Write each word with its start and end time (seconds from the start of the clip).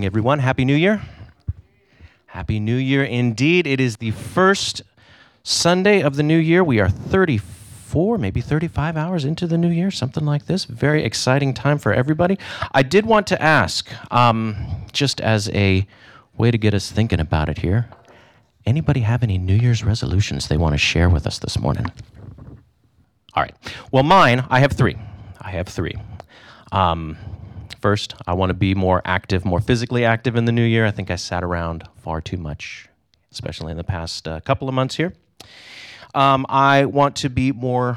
morning, 0.00 0.06
everyone. 0.06 0.38
Happy 0.38 0.64
New 0.64 0.76
Year. 0.76 1.02
Happy 2.24 2.58
New 2.58 2.76
Year 2.76 3.04
indeed. 3.04 3.66
It 3.66 3.80
is 3.80 3.98
the 3.98 4.12
first 4.12 4.80
Sunday 5.42 6.00
of 6.00 6.16
the 6.16 6.22
new 6.22 6.38
year. 6.38 6.64
We 6.64 6.80
are 6.80 6.88
34, 6.88 8.16
maybe 8.16 8.40
35 8.40 8.96
hours 8.96 9.26
into 9.26 9.46
the 9.46 9.58
new 9.58 9.68
year, 9.68 9.90
something 9.90 10.24
like 10.24 10.46
this. 10.46 10.64
Very 10.64 11.04
exciting 11.04 11.52
time 11.52 11.76
for 11.76 11.92
everybody. 11.92 12.38
I 12.72 12.82
did 12.82 13.04
want 13.04 13.26
to 13.26 13.42
ask, 13.42 13.90
um, 14.10 14.86
just 14.90 15.20
as 15.20 15.50
a 15.50 15.86
way 16.38 16.50
to 16.50 16.56
get 16.56 16.72
us 16.72 16.90
thinking 16.90 17.20
about 17.20 17.50
it 17.50 17.58
here, 17.58 17.90
anybody 18.64 19.00
have 19.00 19.22
any 19.22 19.36
New 19.36 19.56
Year's 19.56 19.84
resolutions 19.84 20.48
they 20.48 20.56
want 20.56 20.72
to 20.72 20.78
share 20.78 21.10
with 21.10 21.26
us 21.26 21.38
this 21.38 21.58
morning? 21.58 21.92
All 23.34 23.42
right. 23.42 23.54
Well, 23.92 24.04
mine, 24.04 24.46
I 24.48 24.60
have 24.60 24.72
three. 24.72 24.96
I 25.42 25.50
have 25.50 25.68
three. 25.68 25.96
Um, 26.72 27.18
First, 27.80 28.14
I 28.26 28.34
want 28.34 28.50
to 28.50 28.54
be 28.54 28.74
more 28.74 29.00
active, 29.04 29.44
more 29.44 29.60
physically 29.60 30.04
active 30.04 30.36
in 30.36 30.44
the 30.44 30.52
new 30.52 30.64
year. 30.64 30.84
I 30.84 30.90
think 30.90 31.10
I 31.10 31.16
sat 31.16 31.42
around 31.42 31.88
far 31.96 32.20
too 32.20 32.36
much, 32.36 32.88
especially 33.32 33.70
in 33.70 33.78
the 33.78 33.84
past 33.84 34.28
uh, 34.28 34.40
couple 34.40 34.68
of 34.68 34.74
months 34.74 34.96
here. 34.96 35.14
Um, 36.14 36.44
I 36.48 36.84
want 36.84 37.16
to 37.16 37.30
be 37.30 37.52
more 37.52 37.96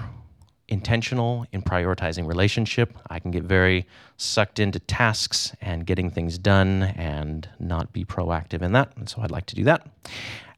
intentional 0.70 1.46
in 1.52 1.62
prioritizing 1.62 2.28
relationship. 2.28 2.98
I 3.10 3.20
can 3.20 3.32
get 3.32 3.44
very 3.44 3.86
sucked 4.18 4.60
into 4.60 4.80
tasks 4.80 5.54
and 5.62 5.86
getting 5.86 6.10
things 6.10 6.38
done 6.38 6.84
and 6.84 7.50
not 7.60 7.92
be 7.92 8.06
proactive 8.06 8.62
in 8.62 8.72
that. 8.72 8.96
And 8.96 9.10
so 9.10 9.22
I'd 9.22 9.32
like 9.32 9.48
to 9.48 9.56
do 9.56 9.66
that. 9.66 9.88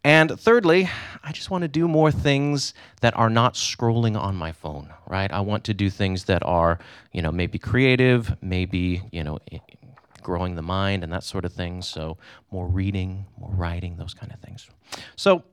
And 0.06 0.40
thirdly, 0.40 0.88
I 1.24 1.32
just 1.32 1.50
want 1.50 1.64
to 1.64 1.68
do 1.68 1.88
more 1.88 2.12
things 2.12 2.76
that 3.02 3.16
are 3.18 3.28
not 3.28 3.56
scrolling 3.56 4.16
on 4.16 4.36
my 4.36 4.52
phone, 4.52 4.94
right? 5.08 5.32
I 5.32 5.40
want 5.40 5.64
to 5.64 5.74
do 5.74 5.90
things 5.90 6.26
that 6.26 6.46
are, 6.46 6.78
you 7.12 7.24
know, 7.24 7.32
maybe 7.32 7.58
creative, 7.58 8.36
maybe, 8.40 9.02
you 9.12 9.24
know, 9.24 9.40
growing 10.22 10.54
the 10.54 10.62
mind 10.62 11.04
and 11.04 11.12
that 11.12 11.24
sort 11.24 11.44
of 11.44 11.54
thing. 11.54 11.82
So 11.82 12.20
more 12.52 12.68
reading, 12.68 13.26
more 13.36 13.50
writing, 13.50 13.98
those 13.98 14.14
kind 14.14 14.32
of 14.32 14.40
things. 14.42 14.70
So 15.16 15.44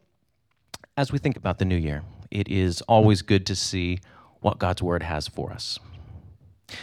as 0.98 1.10
we 1.10 1.18
think 1.18 1.38
about 1.38 1.58
the 1.58 1.64
new 1.64 1.78
year, 1.78 2.02
it 2.30 2.46
is 2.46 2.82
always 2.82 3.22
good 3.22 3.46
to 3.46 3.56
see 3.56 4.00
what 4.40 4.58
God's 4.58 4.82
word 4.82 5.02
has 5.02 5.26
for 5.26 5.50
us 5.50 5.78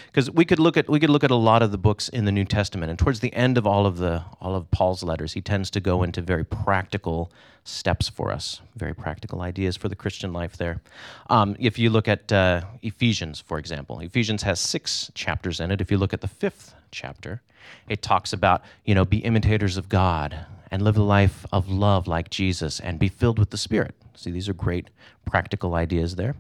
because 0.07 0.29
we 0.29 0.45
could 0.45 0.59
look 0.59 0.77
at 0.77 0.89
we 0.89 0.99
could 0.99 1.09
look 1.09 1.23
at 1.23 1.31
a 1.31 1.35
lot 1.35 1.61
of 1.61 1.71
the 1.71 1.77
books 1.77 2.09
in 2.09 2.25
the 2.25 2.31
New 2.31 2.45
Testament, 2.45 2.89
and 2.89 2.99
towards 2.99 3.19
the 3.19 3.33
end 3.33 3.57
of 3.57 3.65
all 3.65 3.85
of 3.85 3.97
the 3.97 4.23
all 4.39 4.55
of 4.55 4.69
Paul's 4.71 5.03
letters, 5.03 5.33
he 5.33 5.41
tends 5.41 5.69
to 5.71 5.79
go 5.79 6.03
into 6.03 6.21
very 6.21 6.43
practical 6.43 7.31
steps 7.63 8.09
for 8.09 8.31
us, 8.31 8.61
very 8.75 8.93
practical 8.93 9.41
ideas 9.41 9.77
for 9.77 9.89
the 9.89 9.95
Christian 9.95 10.33
life. 10.33 10.57
There, 10.57 10.81
um, 11.29 11.55
if 11.59 11.77
you 11.77 11.89
look 11.89 12.07
at 12.07 12.31
uh, 12.31 12.61
Ephesians, 12.81 13.41
for 13.41 13.57
example, 13.57 13.99
Ephesians 13.99 14.43
has 14.43 14.59
six 14.59 15.11
chapters 15.13 15.59
in 15.59 15.71
it. 15.71 15.81
If 15.81 15.91
you 15.91 15.97
look 15.97 16.13
at 16.13 16.21
the 16.21 16.27
fifth 16.27 16.73
chapter, 16.91 17.41
it 17.87 18.01
talks 18.01 18.33
about 18.33 18.63
you 18.85 18.95
know 18.95 19.05
be 19.05 19.19
imitators 19.19 19.77
of 19.77 19.89
God 19.89 20.45
and 20.71 20.81
live 20.81 20.97
a 20.97 21.03
life 21.03 21.45
of 21.51 21.67
love 21.69 22.07
like 22.07 22.29
Jesus 22.29 22.79
and 22.79 22.99
be 22.99 23.09
filled 23.09 23.39
with 23.39 23.49
the 23.49 23.57
Spirit. 23.57 23.95
See, 24.15 24.31
these 24.31 24.49
are 24.49 24.53
great 24.53 24.89
practical 25.25 25.75
ideas 25.75 26.15
there. 26.15 26.35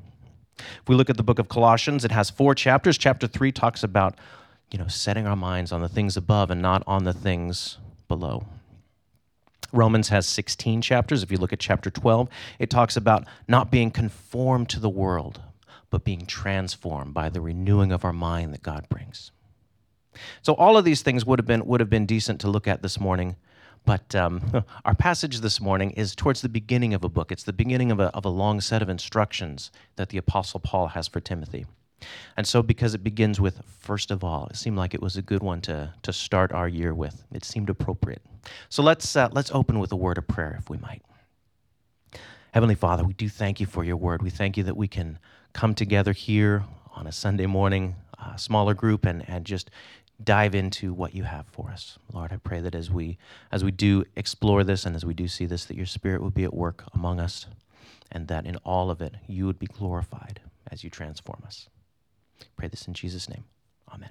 If 0.59 0.87
we 0.87 0.95
look 0.95 1.09
at 1.09 1.17
the 1.17 1.23
book 1.23 1.39
of 1.39 1.49
Colossians, 1.49 2.05
it 2.05 2.11
has 2.11 2.29
four 2.29 2.53
chapters. 2.55 2.97
Chapter 2.97 3.27
3 3.27 3.51
talks 3.51 3.83
about, 3.83 4.17
you 4.71 4.77
know, 4.77 4.87
setting 4.87 5.25
our 5.25 5.35
minds 5.35 5.71
on 5.71 5.81
the 5.81 5.89
things 5.89 6.17
above 6.17 6.51
and 6.51 6.61
not 6.61 6.83
on 6.85 7.03
the 7.03 7.13
things 7.13 7.77
below. 8.07 8.45
Romans 9.71 10.09
has 10.09 10.25
16 10.25 10.81
chapters. 10.81 11.23
If 11.23 11.31
you 11.31 11.37
look 11.37 11.53
at 11.53 11.59
chapter 11.59 11.89
12, 11.89 12.29
it 12.57 12.69
talks 12.69 12.97
about 12.97 13.25
not 13.47 13.71
being 13.71 13.91
conformed 13.91 14.69
to 14.69 14.79
the 14.79 14.89
world, 14.89 15.41
but 15.89 16.03
being 16.03 16.25
transformed 16.25 17.13
by 17.13 17.29
the 17.29 17.41
renewing 17.41 17.91
of 17.91 18.03
our 18.03 18.13
mind 18.13 18.53
that 18.53 18.63
God 18.63 18.87
brings. 18.89 19.31
So 20.41 20.53
all 20.53 20.75
of 20.77 20.85
these 20.85 21.01
things 21.01 21.25
would 21.25 21.39
have 21.39 21.45
been 21.45 21.65
would 21.65 21.79
have 21.79 21.89
been 21.89 22.05
decent 22.05 22.41
to 22.41 22.49
look 22.49 22.67
at 22.67 22.81
this 22.81 22.99
morning 22.99 23.35
but 23.85 24.13
um, 24.15 24.63
our 24.85 24.95
passage 24.95 25.39
this 25.39 25.59
morning 25.59 25.91
is 25.91 26.15
towards 26.15 26.41
the 26.41 26.49
beginning 26.49 26.93
of 26.93 27.03
a 27.03 27.09
book. 27.09 27.31
It's 27.31 27.43
the 27.43 27.53
beginning 27.53 27.91
of 27.91 27.99
a, 27.99 28.07
of 28.15 28.25
a 28.25 28.29
long 28.29 28.61
set 28.61 28.81
of 28.81 28.89
instructions 28.89 29.71
that 29.95 30.09
the 30.09 30.17
Apostle 30.17 30.59
Paul 30.59 30.87
has 30.89 31.07
for 31.07 31.19
Timothy. 31.19 31.65
And 32.37 32.47
so, 32.47 32.63
because 32.63 32.93
it 32.93 33.03
begins 33.03 33.41
with 33.41 33.61
first 33.67 34.09
of 34.09 34.23
all, 34.23 34.47
it 34.47 34.55
seemed 34.55 34.77
like 34.77 34.93
it 34.93 35.01
was 35.01 35.17
a 35.17 35.21
good 35.21 35.43
one 35.43 35.61
to, 35.61 35.93
to 36.03 36.13
start 36.13 36.51
our 36.53 36.67
year 36.67 36.93
with. 36.93 37.23
It 37.33 37.43
seemed 37.43 37.69
appropriate. 37.69 38.21
So, 38.69 38.81
let's, 38.81 39.15
uh, 39.15 39.29
let's 39.31 39.51
open 39.51 39.79
with 39.79 39.91
a 39.91 39.97
word 39.97 40.17
of 40.17 40.27
prayer, 40.27 40.55
if 40.57 40.69
we 40.69 40.77
might. 40.77 41.01
Heavenly 42.53 42.75
Father, 42.75 43.03
we 43.03 43.13
do 43.13 43.29
thank 43.29 43.59
you 43.59 43.65
for 43.65 43.83
your 43.83 43.97
word. 43.97 44.21
We 44.21 44.29
thank 44.29 44.57
you 44.57 44.63
that 44.63 44.77
we 44.77 44.87
can 44.87 45.19
come 45.53 45.75
together 45.75 46.13
here 46.13 46.63
on 46.95 47.05
a 47.05 47.11
Sunday 47.11 47.45
morning, 47.45 47.95
a 48.17 48.39
smaller 48.39 48.73
group, 48.73 49.05
and, 49.05 49.27
and 49.27 49.45
just 49.45 49.69
dive 50.23 50.53
into 50.53 50.93
what 50.93 51.15
you 51.15 51.23
have 51.23 51.45
for 51.47 51.69
us. 51.69 51.97
Lord, 52.11 52.31
I 52.31 52.37
pray 52.37 52.59
that 52.61 52.75
as 52.75 52.91
we 52.91 53.17
as 53.51 53.63
we 53.63 53.71
do 53.71 54.03
explore 54.15 54.63
this 54.63 54.85
and 54.85 54.95
as 54.95 55.05
we 55.05 55.13
do 55.13 55.27
see 55.27 55.45
this 55.45 55.65
that 55.65 55.77
your 55.77 55.85
spirit 55.85 56.21
would 56.21 56.33
be 56.33 56.43
at 56.43 56.53
work 56.53 56.83
among 56.93 57.19
us 57.19 57.45
and 58.11 58.27
that 58.27 58.45
in 58.45 58.57
all 58.57 58.89
of 58.91 59.01
it 59.01 59.15
you 59.27 59.45
would 59.45 59.59
be 59.59 59.67
glorified 59.67 60.41
as 60.71 60.83
you 60.83 60.89
transform 60.89 61.41
us. 61.45 61.69
Pray 62.57 62.67
this 62.67 62.87
in 62.87 62.93
Jesus 62.93 63.29
name. 63.29 63.45
Amen. 63.93 64.09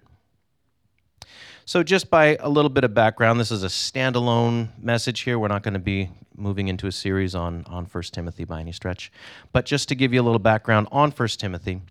So 1.65 1.83
just 1.83 2.09
by 2.09 2.37
a 2.41 2.49
little 2.49 2.71
bit 2.71 2.85
of 2.85 2.95
background, 2.95 3.39
this 3.39 3.51
is 3.51 3.63
a 3.63 3.69
standalone 3.69 4.71
message 4.83 5.21
here. 5.21 5.39
We're 5.39 5.49
not 5.49 5.63
going 5.63 5.75
to 5.75 5.81
be 5.81 6.09
moving 6.35 6.69
into 6.69 6.87
a 6.87 6.93
series 6.93 7.35
on 7.35 7.65
on 7.67 7.85
1 7.85 8.03
Timothy 8.05 8.45
by 8.45 8.61
any 8.61 8.73
stretch. 8.73 9.13
But 9.53 9.67
just 9.67 9.89
to 9.89 9.95
give 9.95 10.15
you 10.15 10.23
a 10.23 10.25
little 10.25 10.39
background 10.39 10.89
on 10.91 11.11
1 11.11 11.29
Timothy, 11.29 11.83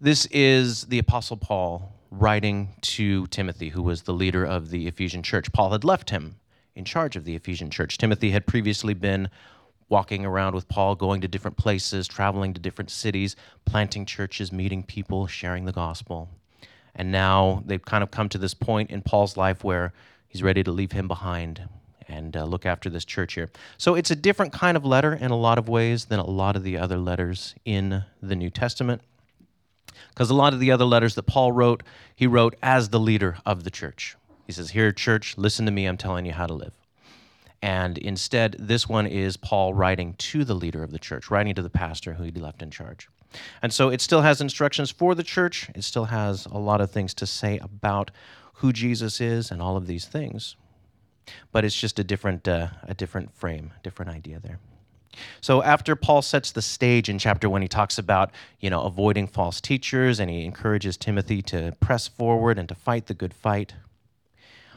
this 0.00 0.26
is 0.26 0.84
the 0.84 0.98
apostle 0.98 1.36
Paul 1.36 1.93
writing 2.18 2.74
to 2.80 3.26
Timothy, 3.28 3.70
who 3.70 3.82
was 3.82 4.02
the 4.02 4.12
leader 4.12 4.44
of 4.44 4.70
the 4.70 4.86
Ephesian 4.86 5.22
church. 5.22 5.52
Paul 5.52 5.72
had 5.72 5.84
left 5.84 6.10
him 6.10 6.36
in 6.74 6.84
charge 6.84 7.16
of 7.16 7.24
the 7.24 7.34
Ephesian 7.34 7.70
church. 7.70 7.98
Timothy 7.98 8.30
had 8.30 8.46
previously 8.46 8.94
been 8.94 9.28
walking 9.88 10.24
around 10.24 10.54
with 10.54 10.68
Paul, 10.68 10.94
going 10.94 11.20
to 11.20 11.28
different 11.28 11.56
places, 11.56 12.08
traveling 12.08 12.54
to 12.54 12.60
different 12.60 12.90
cities, 12.90 13.36
planting 13.64 14.06
churches, 14.06 14.52
meeting 14.52 14.82
people, 14.82 15.26
sharing 15.26 15.64
the 15.64 15.72
gospel. 15.72 16.28
And 16.94 17.10
now 17.12 17.62
they've 17.66 17.84
kind 17.84 18.02
of 18.02 18.10
come 18.10 18.28
to 18.30 18.38
this 18.38 18.54
point 18.54 18.90
in 18.90 19.02
Paul's 19.02 19.36
life 19.36 19.64
where 19.64 19.92
he's 20.28 20.42
ready 20.42 20.62
to 20.62 20.72
leave 20.72 20.92
him 20.92 21.08
behind 21.08 21.68
and 22.08 22.36
uh, 22.36 22.44
look 22.44 22.66
after 22.66 22.90
this 22.90 23.04
church 23.04 23.34
here. 23.34 23.50
So 23.78 23.94
it's 23.94 24.10
a 24.10 24.16
different 24.16 24.52
kind 24.52 24.76
of 24.76 24.84
letter 24.84 25.14
in 25.14 25.30
a 25.30 25.36
lot 25.36 25.58
of 25.58 25.68
ways 25.68 26.06
than 26.06 26.18
a 26.18 26.26
lot 26.26 26.56
of 26.56 26.62
the 26.62 26.76
other 26.76 26.98
letters 26.98 27.54
in 27.64 28.04
the 28.22 28.36
New 28.36 28.50
Testament. 28.50 29.02
Because 30.10 30.30
a 30.30 30.34
lot 30.34 30.52
of 30.52 30.60
the 30.60 30.70
other 30.70 30.84
letters 30.84 31.14
that 31.14 31.24
Paul 31.24 31.52
wrote, 31.52 31.82
he 32.14 32.26
wrote 32.26 32.54
as 32.62 32.88
the 32.88 33.00
leader 33.00 33.38
of 33.44 33.64
the 33.64 33.70
church. 33.70 34.16
He 34.46 34.52
says, 34.52 34.70
Here, 34.70 34.92
church, 34.92 35.36
listen 35.38 35.66
to 35.66 35.72
me, 35.72 35.86
I'm 35.86 35.96
telling 35.96 36.26
you 36.26 36.32
how 36.32 36.46
to 36.46 36.54
live. 36.54 36.74
And 37.62 37.96
instead, 37.96 38.56
this 38.58 38.88
one 38.88 39.06
is 39.06 39.38
Paul 39.38 39.72
writing 39.72 40.14
to 40.18 40.44
the 40.44 40.54
leader 40.54 40.82
of 40.82 40.90
the 40.90 40.98
church, 40.98 41.30
writing 41.30 41.54
to 41.54 41.62
the 41.62 41.70
pastor 41.70 42.12
who 42.12 42.24
he 42.24 42.30
left 42.30 42.60
in 42.60 42.70
charge. 42.70 43.08
And 43.62 43.72
so 43.72 43.88
it 43.88 44.00
still 44.00 44.20
has 44.20 44.40
instructions 44.40 44.90
for 44.90 45.14
the 45.14 45.22
church. 45.22 45.70
It 45.74 45.82
still 45.82 46.04
has 46.04 46.46
a 46.46 46.58
lot 46.58 46.80
of 46.80 46.90
things 46.90 47.14
to 47.14 47.26
say 47.26 47.58
about 47.58 48.10
who 48.54 48.72
Jesus 48.72 49.20
is 49.20 49.50
and 49.50 49.62
all 49.62 49.76
of 49.76 49.86
these 49.86 50.04
things. 50.04 50.56
But 51.52 51.64
it's 51.64 51.74
just 51.74 51.98
a 51.98 52.04
different, 52.04 52.46
uh, 52.46 52.68
a 52.82 52.94
different 52.94 53.34
frame, 53.34 53.72
different 53.82 54.10
idea 54.10 54.40
there. 54.40 54.58
So 55.40 55.62
after 55.62 55.96
Paul 55.96 56.22
sets 56.22 56.52
the 56.52 56.62
stage 56.62 57.08
in 57.08 57.18
chapter 57.18 57.48
1 57.48 57.62
he 57.62 57.68
talks 57.68 57.98
about, 57.98 58.30
you 58.60 58.70
know, 58.70 58.82
avoiding 58.82 59.26
false 59.26 59.60
teachers 59.60 60.20
and 60.20 60.30
he 60.30 60.44
encourages 60.44 60.96
Timothy 60.96 61.42
to 61.42 61.76
press 61.80 62.08
forward 62.08 62.58
and 62.58 62.68
to 62.68 62.74
fight 62.74 63.06
the 63.06 63.14
good 63.14 63.34
fight. 63.34 63.74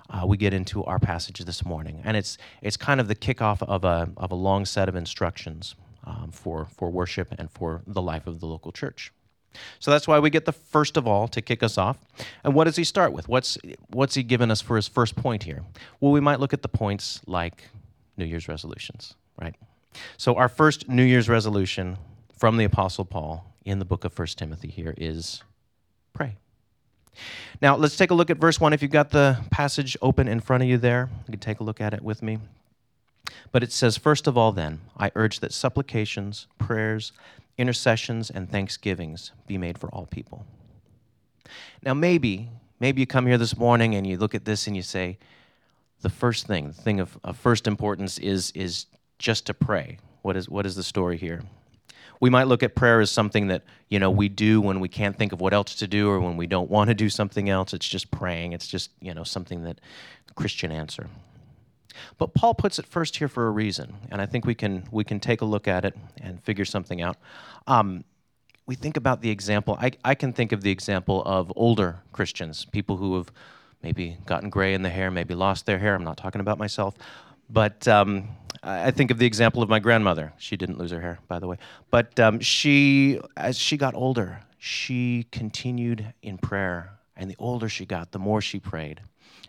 Uh, 0.10 0.26
we 0.26 0.38
get 0.38 0.54
into 0.54 0.84
our 0.86 1.00
passage 1.00 1.40
this 1.40 1.66
morning, 1.66 2.02
and 2.06 2.16
it's 2.16 2.38
it's 2.62 2.78
kind 2.78 3.02
of 3.02 3.10
the 3.10 3.16
kickoff 3.16 3.62
of 3.64 3.84
a 3.84 4.10
of 4.16 4.32
a 4.32 4.36
long 4.36 4.66
set 4.66 4.88
of 4.88 4.96
instructions 4.96 5.76
um, 6.06 6.32
for 6.32 6.66
for 6.66 6.90
worship 6.90 7.34
and 7.38 7.52
for 7.52 7.82
the 7.86 8.02
life 8.02 8.26
of 8.26 8.40
the 8.40 8.46
local 8.46 8.72
church. 8.72 9.12
So 9.80 9.92
that's 9.92 10.08
why 10.08 10.20
we 10.20 10.30
get 10.30 10.46
the 10.46 10.52
first 10.52 10.98
of 10.98 11.08
all 11.08 11.28
to 11.30 11.42
kick 11.42 11.64
us 11.64 11.78
off. 11.78 11.98
And 12.44 12.54
what 12.54 12.66
does 12.66 12.76
he 12.76 12.84
start 12.84 13.12
with? 13.12 13.28
What's 13.28 13.58
what's 13.90 14.16
he 14.16 14.24
given 14.24 14.52
us 14.52 14.62
for 14.62 14.76
his 14.76 14.88
first 14.88 15.16
point 15.16 15.44
here? 15.44 15.64
Well, 16.00 16.12
we 16.12 16.20
might 16.20 16.40
look 16.40 16.54
at 16.54 16.62
the 16.62 16.70
points 16.70 17.22
like 17.26 17.70
New 18.16 18.26
Year's 18.26 18.48
resolutions, 18.48 19.16
right? 19.40 19.56
So, 20.18 20.36
our 20.36 20.50
first 20.50 20.90
New 20.90 21.04
Year's 21.04 21.30
resolution 21.30 21.98
from 22.36 22.58
the 22.58 22.66
Apostle 22.66 23.06
Paul 23.06 23.54
in 23.66 23.80
the 23.80 23.86
book 23.86 24.06
of 24.06 24.18
1 24.18 24.28
Timothy 24.30 24.70
here 24.70 24.94
is 24.98 25.44
pray. 26.14 26.36
Now, 27.62 27.76
let's 27.76 27.98
take 27.98 28.12
a 28.12 28.14
look 28.14 28.30
at 28.30 28.38
verse 28.38 28.60
1. 28.60 28.74
If 28.74 28.82
you've 28.82 28.92
got 28.92 29.10
the 29.10 29.40
passage 29.50 29.98
open 30.02 30.28
in 30.28 30.40
front 30.40 30.64
of 30.64 30.70
you 30.70 30.78
there, 30.78 31.10
you 31.28 31.32
can 31.32 31.40
take 31.40 31.60
a 31.60 31.64
look 31.64 31.82
at 31.82 31.94
it 31.94 32.02
with 32.02 32.22
me. 32.22 32.40
But 33.52 33.64
it 33.64 33.72
says, 33.72 33.98
First 33.98 34.28
of 34.28 34.38
all, 34.38 34.52
then, 34.52 34.82
I 34.98 35.12
urge 35.16 35.40
that 35.40 35.54
supplications, 35.54 36.48
prayers, 36.58 37.12
intercessions, 37.58 38.30
and 38.30 38.50
thanksgivings 38.50 39.32
be 39.48 39.58
made 39.58 39.78
for 39.78 39.90
all 39.90 40.06
people. 40.06 40.46
Now, 41.84 41.94
maybe, 41.94 42.50
maybe 42.80 43.02
you 43.02 43.08
come 43.08 43.26
here 43.26 43.38
this 43.38 43.58
morning 43.58 43.96
and 43.96 44.06
you 44.06 44.18
look 44.18 44.36
at 44.36 44.46
this 44.46 44.68
and 44.68 44.76
you 44.76 44.84
say, 44.84 45.18
the 46.02 46.10
first 46.10 46.46
thing, 46.46 46.68
the 46.68 46.74
thing 46.74 47.00
of, 47.00 47.18
of 47.24 47.38
first 47.38 47.66
importance 47.66 48.20
is, 48.20 48.52
is 48.52 48.86
just 49.20 49.46
to 49.48 49.54
pray. 49.54 49.98
What 50.22 50.36
is, 50.38 50.50
what 50.50 50.66
is 50.66 50.76
the 50.76 50.84
story 50.84 51.18
here? 51.18 51.44
We 52.20 52.30
might 52.30 52.48
look 52.48 52.64
at 52.64 52.74
prayer 52.76 53.00
as 53.00 53.12
something 53.12 53.48
that, 53.48 53.64
you 53.90 54.00
know, 54.00 54.10
we 54.10 54.28
do 54.28 54.60
when 54.60 54.80
we 54.80 54.90
can't 54.90 55.16
think 55.16 55.34
of 55.34 55.40
what 55.40 55.54
else 55.54 55.76
to 55.76 55.88
do 55.88 56.10
or 56.10 56.20
when 56.20 56.36
we 56.36 56.48
don't 56.48 56.70
want 56.70 56.88
to 56.90 56.96
do 56.96 57.10
something 57.10 57.50
else. 57.50 57.74
It's 57.74 57.88
just 57.88 58.10
praying. 58.10 58.54
It's 58.54 58.68
just, 58.68 58.90
you 59.00 59.14
know, 59.14 59.24
something 59.24 59.64
that 59.64 59.80
Christian 60.38 60.72
answer. 60.72 61.10
But 62.18 62.34
Paul 62.34 62.54
puts 62.54 62.80
it 62.80 62.86
first 62.86 63.18
here 63.18 63.28
for 63.28 63.48
a 63.48 63.52
reason, 63.52 63.96
and 64.12 64.22
I 64.22 64.26
think 64.26 64.46
we 64.46 64.56
can 64.56 64.88
we 64.92 65.04
can 65.04 65.20
take 65.20 65.42
a 65.42 65.46
look 65.46 65.68
at 65.68 65.84
it 65.84 65.98
and 66.22 66.42
figure 66.44 66.64
something 66.64 67.02
out. 67.02 67.18
Um, 67.66 68.04
we 68.68 68.76
think 68.76 68.98
about 68.98 69.22
the 69.22 69.32
example. 69.32 69.78
I, 69.82 69.92
I 70.06 70.14
can 70.14 70.32
think 70.32 70.52
of 70.52 70.62
the 70.62 70.72
example 70.72 71.24
of 71.26 71.52
older 71.56 72.02
Christians, 72.12 72.66
people 72.66 72.98
who 72.98 73.18
have 73.18 73.32
maybe 73.82 74.18
gotten 74.26 74.50
gray 74.50 74.74
in 74.74 74.84
the 74.84 74.90
hair, 74.90 75.10
maybe 75.10 75.34
lost 75.34 75.66
their 75.66 75.80
hair. 75.80 75.96
I'm 75.96 76.04
not 76.04 76.18
talking 76.18 76.42
about 76.42 76.58
myself, 76.58 76.96
but 77.50 77.88
um, 77.88 78.30
I 78.64 78.92
think 78.92 79.12
of 79.12 79.18
the 79.18 79.26
example 79.26 79.64
of 79.64 79.70
my 79.70 79.80
grandmother. 79.80 80.34
She 80.38 80.58
didn't 80.58 80.78
lose 80.78 80.92
her 80.92 81.02
hair, 81.02 81.20
by 81.28 81.40
the 81.40 81.48
way, 81.48 81.58
but 81.90 82.20
um, 82.20 82.40
she, 82.40 83.20
as 83.36 83.58
she 83.58 83.78
got 83.78 83.96
older, 83.96 84.40
she 84.58 85.28
continued 85.32 86.14
in 86.22 86.38
prayer, 86.38 86.92
and 87.16 87.30
the 87.30 87.36
older 87.40 87.70
she 87.70 87.86
got, 87.86 88.12
the 88.12 88.20
more 88.20 88.42
she 88.42 88.60
prayed. 88.60 89.02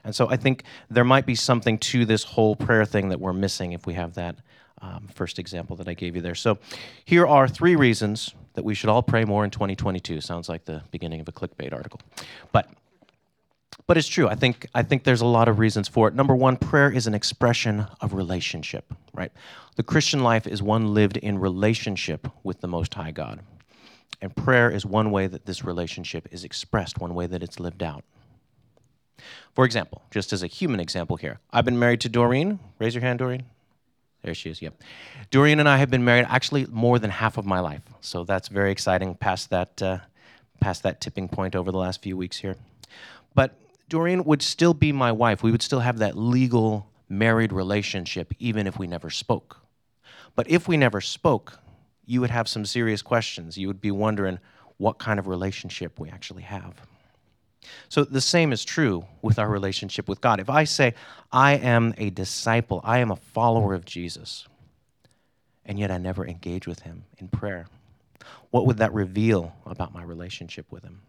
And 0.04 0.14
so 0.14 0.28
I 0.28 0.36
think 0.36 0.62
there 0.88 1.04
might 1.04 1.26
be 1.26 1.34
something 1.34 1.78
to 1.78 2.04
this 2.04 2.22
whole 2.22 2.56
prayer 2.56 2.84
thing 2.84 3.08
that 3.08 3.20
we're 3.20 3.32
missing 3.32 3.72
if 3.72 3.86
we 3.86 3.94
have 3.94 4.14
that 4.14 4.36
um, 4.80 5.08
first 5.12 5.38
example 5.38 5.76
that 5.76 5.88
I 5.88 5.94
gave 5.94 6.14
you 6.14 6.22
there. 6.22 6.34
So 6.34 6.58
here 7.04 7.26
are 7.26 7.48
three 7.48 7.76
reasons 7.76 8.34
that 8.54 8.64
we 8.64 8.74
should 8.74 8.88
all 8.88 9.02
pray 9.02 9.24
more 9.24 9.44
in 9.44 9.50
2022. 9.50 10.20
Sounds 10.20 10.48
like 10.48 10.64
the 10.64 10.82
beginning 10.90 11.20
of 11.20 11.28
a 11.28 11.32
clickbait 11.32 11.72
article. 11.72 12.00
But 12.52 12.68
but 13.86 13.96
it's 13.96 14.08
true. 14.08 14.28
I 14.28 14.34
think 14.34 14.66
I 14.74 14.82
think 14.82 15.04
there's 15.04 15.20
a 15.20 15.26
lot 15.26 15.48
of 15.48 15.58
reasons 15.58 15.88
for 15.88 16.08
it. 16.08 16.14
Number 16.14 16.34
one, 16.34 16.56
prayer 16.56 16.90
is 16.90 17.06
an 17.06 17.14
expression 17.14 17.86
of 18.00 18.12
relationship, 18.12 18.92
right? 19.14 19.32
The 19.76 19.82
Christian 19.82 20.22
life 20.22 20.46
is 20.46 20.62
one 20.62 20.94
lived 20.94 21.16
in 21.16 21.38
relationship 21.38 22.28
with 22.42 22.60
the 22.60 22.68
Most 22.68 22.94
High 22.94 23.12
God. 23.12 23.40
And 24.20 24.34
prayer 24.34 24.70
is 24.70 24.84
one 24.84 25.10
way 25.10 25.26
that 25.28 25.46
this 25.46 25.64
relationship 25.64 26.28
is 26.32 26.44
expressed, 26.44 26.98
one 26.98 27.14
way 27.14 27.26
that 27.26 27.42
it's 27.42 27.60
lived 27.60 27.82
out. 27.82 28.04
For 29.54 29.64
example, 29.64 30.02
just 30.10 30.32
as 30.32 30.42
a 30.42 30.46
human 30.46 30.80
example 30.80 31.16
here, 31.16 31.38
I've 31.52 31.64
been 31.64 31.78
married 31.78 32.00
to 32.02 32.08
Doreen. 32.08 32.58
Raise 32.78 32.94
your 32.94 33.02
hand, 33.02 33.20
Doreen. 33.20 33.44
There 34.22 34.34
she 34.34 34.50
is, 34.50 34.60
yep. 34.60 34.74
Doreen 35.30 35.60
and 35.60 35.68
I 35.68 35.76
have 35.76 35.90
been 35.90 36.04
married 36.04 36.26
actually 36.28 36.66
more 36.66 36.98
than 36.98 37.10
half 37.10 37.38
of 37.38 37.46
my 37.46 37.60
life. 37.60 37.82
So 38.00 38.24
that's 38.24 38.48
very 38.48 38.72
exciting 38.72 39.14
past 39.14 39.50
that, 39.50 39.80
uh, 39.80 39.98
past 40.60 40.82
that 40.82 41.00
tipping 41.00 41.28
point 41.28 41.54
over 41.54 41.70
the 41.70 41.78
last 41.78 42.02
few 42.02 42.16
weeks 42.16 42.38
here. 42.38 42.56
But 43.38 43.54
Doreen 43.88 44.24
would 44.24 44.42
still 44.42 44.74
be 44.74 44.90
my 44.90 45.12
wife. 45.12 45.44
We 45.44 45.52
would 45.52 45.62
still 45.62 45.78
have 45.78 45.98
that 45.98 46.18
legal 46.18 46.90
married 47.08 47.52
relationship 47.52 48.34
even 48.40 48.66
if 48.66 48.80
we 48.80 48.88
never 48.88 49.10
spoke. 49.10 49.58
But 50.34 50.50
if 50.50 50.66
we 50.66 50.76
never 50.76 51.00
spoke, 51.00 51.60
you 52.04 52.20
would 52.20 52.30
have 52.30 52.48
some 52.48 52.66
serious 52.66 53.00
questions. 53.00 53.56
You 53.56 53.68
would 53.68 53.80
be 53.80 53.92
wondering 53.92 54.40
what 54.78 54.98
kind 54.98 55.20
of 55.20 55.28
relationship 55.28 56.00
we 56.00 56.10
actually 56.10 56.42
have. 56.42 56.74
So 57.88 58.02
the 58.02 58.20
same 58.20 58.50
is 58.50 58.64
true 58.64 59.06
with 59.22 59.38
our 59.38 59.48
relationship 59.48 60.08
with 60.08 60.20
God. 60.20 60.40
If 60.40 60.50
I 60.50 60.64
say, 60.64 60.94
I 61.30 61.52
am 61.58 61.94
a 61.96 62.10
disciple, 62.10 62.80
I 62.82 62.98
am 62.98 63.12
a 63.12 63.16
follower 63.16 63.72
of 63.72 63.84
Jesus, 63.84 64.48
and 65.64 65.78
yet 65.78 65.92
I 65.92 65.98
never 65.98 66.26
engage 66.26 66.66
with 66.66 66.80
him 66.80 67.04
in 67.18 67.28
prayer, 67.28 67.68
what 68.50 68.66
would 68.66 68.78
that 68.78 68.92
reveal 68.92 69.54
about 69.64 69.94
my 69.94 70.02
relationship 70.02 70.72
with 70.72 70.82
him? 70.82 71.02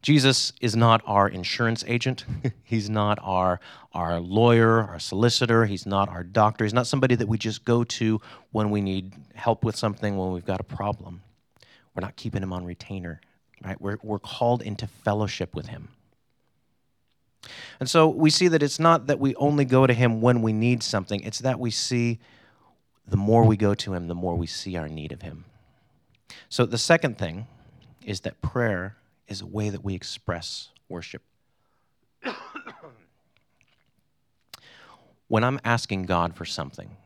Jesus 0.00 0.52
is 0.60 0.76
not 0.76 1.02
our 1.04 1.28
insurance 1.28 1.84
agent. 1.86 2.24
he's 2.62 2.88
not 2.88 3.18
our, 3.22 3.60
our 3.92 4.20
lawyer, 4.20 4.82
our 4.82 4.98
solicitor. 4.98 5.66
He's 5.66 5.86
not 5.86 6.08
our 6.08 6.22
doctor. 6.22 6.64
He's 6.64 6.74
not 6.74 6.86
somebody 6.86 7.14
that 7.16 7.26
we 7.26 7.36
just 7.36 7.64
go 7.64 7.84
to 7.84 8.20
when 8.52 8.70
we 8.70 8.80
need 8.80 9.12
help 9.34 9.64
with 9.64 9.76
something, 9.76 10.16
when 10.16 10.32
we've 10.32 10.44
got 10.44 10.60
a 10.60 10.64
problem. 10.64 11.22
We're 11.94 12.02
not 12.02 12.16
keeping 12.16 12.42
him 12.42 12.52
on 12.52 12.64
retainer 12.64 13.20
right? 13.64 13.80
We're, 13.80 13.98
we're 14.02 14.18
called 14.18 14.62
into 14.62 14.86
fellowship 14.86 15.54
with 15.54 15.66
Him. 15.66 15.88
And 17.80 17.88
so 17.88 18.08
we 18.08 18.30
see 18.30 18.48
that 18.48 18.62
it's 18.62 18.78
not 18.78 19.06
that 19.06 19.18
we 19.18 19.34
only 19.36 19.64
go 19.64 19.86
to 19.86 19.94
Him 19.94 20.20
when 20.20 20.42
we 20.42 20.52
need 20.52 20.82
something, 20.82 21.20
it's 21.22 21.38
that 21.40 21.58
we 21.58 21.70
see 21.70 22.18
the 23.06 23.16
more 23.16 23.44
we 23.44 23.56
go 23.56 23.74
to 23.74 23.94
Him, 23.94 24.08
the 24.08 24.14
more 24.14 24.36
we 24.36 24.46
see 24.46 24.76
our 24.76 24.88
need 24.88 25.12
of 25.12 25.22
Him. 25.22 25.44
So 26.48 26.66
the 26.66 26.78
second 26.78 27.18
thing 27.18 27.46
is 28.04 28.20
that 28.20 28.40
prayer 28.42 28.96
is 29.28 29.40
a 29.40 29.46
way 29.46 29.70
that 29.70 29.84
we 29.84 29.94
express 29.94 30.70
worship. 30.88 31.22
when 35.28 35.44
I'm 35.44 35.60
asking 35.64 36.06
God 36.06 36.34
for 36.34 36.44
something, 36.44 36.96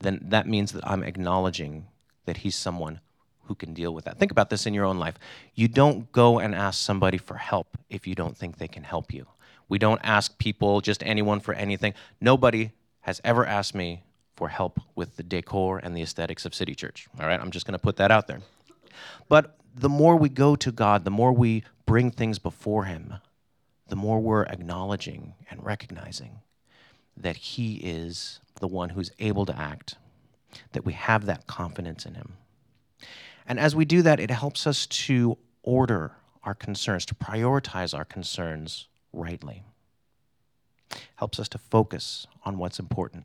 then 0.00 0.20
that 0.28 0.46
means 0.46 0.72
that 0.72 0.86
I'm 0.86 1.02
acknowledging 1.02 1.86
that 2.26 2.38
He's 2.38 2.56
someone 2.56 3.00
who 3.44 3.54
can 3.54 3.74
deal 3.74 3.94
with 3.94 4.04
that. 4.04 4.18
Think 4.18 4.32
about 4.32 4.50
this 4.50 4.66
in 4.66 4.74
your 4.74 4.84
own 4.84 4.98
life. 4.98 5.18
You 5.54 5.68
don't 5.68 6.10
go 6.12 6.38
and 6.38 6.54
ask 6.54 6.80
somebody 6.80 7.18
for 7.18 7.34
help 7.34 7.78
if 7.88 8.06
you 8.06 8.14
don't 8.14 8.36
think 8.36 8.58
they 8.58 8.68
can 8.68 8.84
help 8.84 9.12
you. 9.12 9.26
We 9.68 9.78
don't 9.78 10.00
ask 10.02 10.36
people, 10.38 10.80
just 10.80 11.02
anyone 11.02 11.40
for 11.40 11.54
anything. 11.54 11.94
Nobody 12.20 12.72
has 13.02 13.20
ever 13.24 13.46
asked 13.46 13.74
me 13.74 14.02
for 14.36 14.48
help 14.48 14.80
with 14.94 15.16
the 15.16 15.22
decor 15.22 15.78
and 15.78 15.96
the 15.96 16.02
aesthetics 16.02 16.44
of 16.44 16.54
City 16.54 16.74
Church. 16.74 17.08
All 17.20 17.26
right, 17.26 17.40
I'm 17.40 17.50
just 17.50 17.66
going 17.66 17.78
to 17.78 17.82
put 17.82 17.96
that 17.96 18.10
out 18.10 18.26
there. 18.26 18.40
But 19.28 19.56
the 19.74 19.88
more 19.88 20.16
we 20.16 20.28
go 20.28 20.56
to 20.56 20.72
God, 20.72 21.04
the 21.04 21.10
more 21.10 21.32
we 21.32 21.64
bring 21.86 22.10
things 22.10 22.38
before 22.38 22.84
Him, 22.84 23.14
the 23.88 23.96
more 23.96 24.20
we're 24.20 24.44
acknowledging 24.44 25.34
and 25.50 25.64
recognizing 25.64 26.40
that 27.16 27.36
He 27.36 27.76
is 27.76 28.40
the 28.60 28.68
one 28.68 28.90
who's 28.90 29.10
able 29.18 29.46
to 29.46 29.58
act, 29.58 29.96
that 30.72 30.84
we 30.84 30.92
have 30.92 31.26
that 31.26 31.46
confidence 31.46 32.06
in 32.06 32.14
Him. 32.14 32.34
And 33.46 33.58
as 33.58 33.74
we 33.74 33.84
do 33.84 34.02
that, 34.02 34.20
it 34.20 34.30
helps 34.30 34.66
us 34.66 34.86
to 34.86 35.36
order 35.62 36.12
our 36.44 36.54
concerns, 36.54 37.04
to 37.06 37.14
prioritize 37.14 37.96
our 37.96 38.04
concerns 38.04 38.88
rightly. 39.12 39.64
Helps 41.16 41.38
us 41.38 41.48
to 41.48 41.58
focus 41.58 42.26
on 42.44 42.58
what's 42.58 42.78
important. 42.78 43.24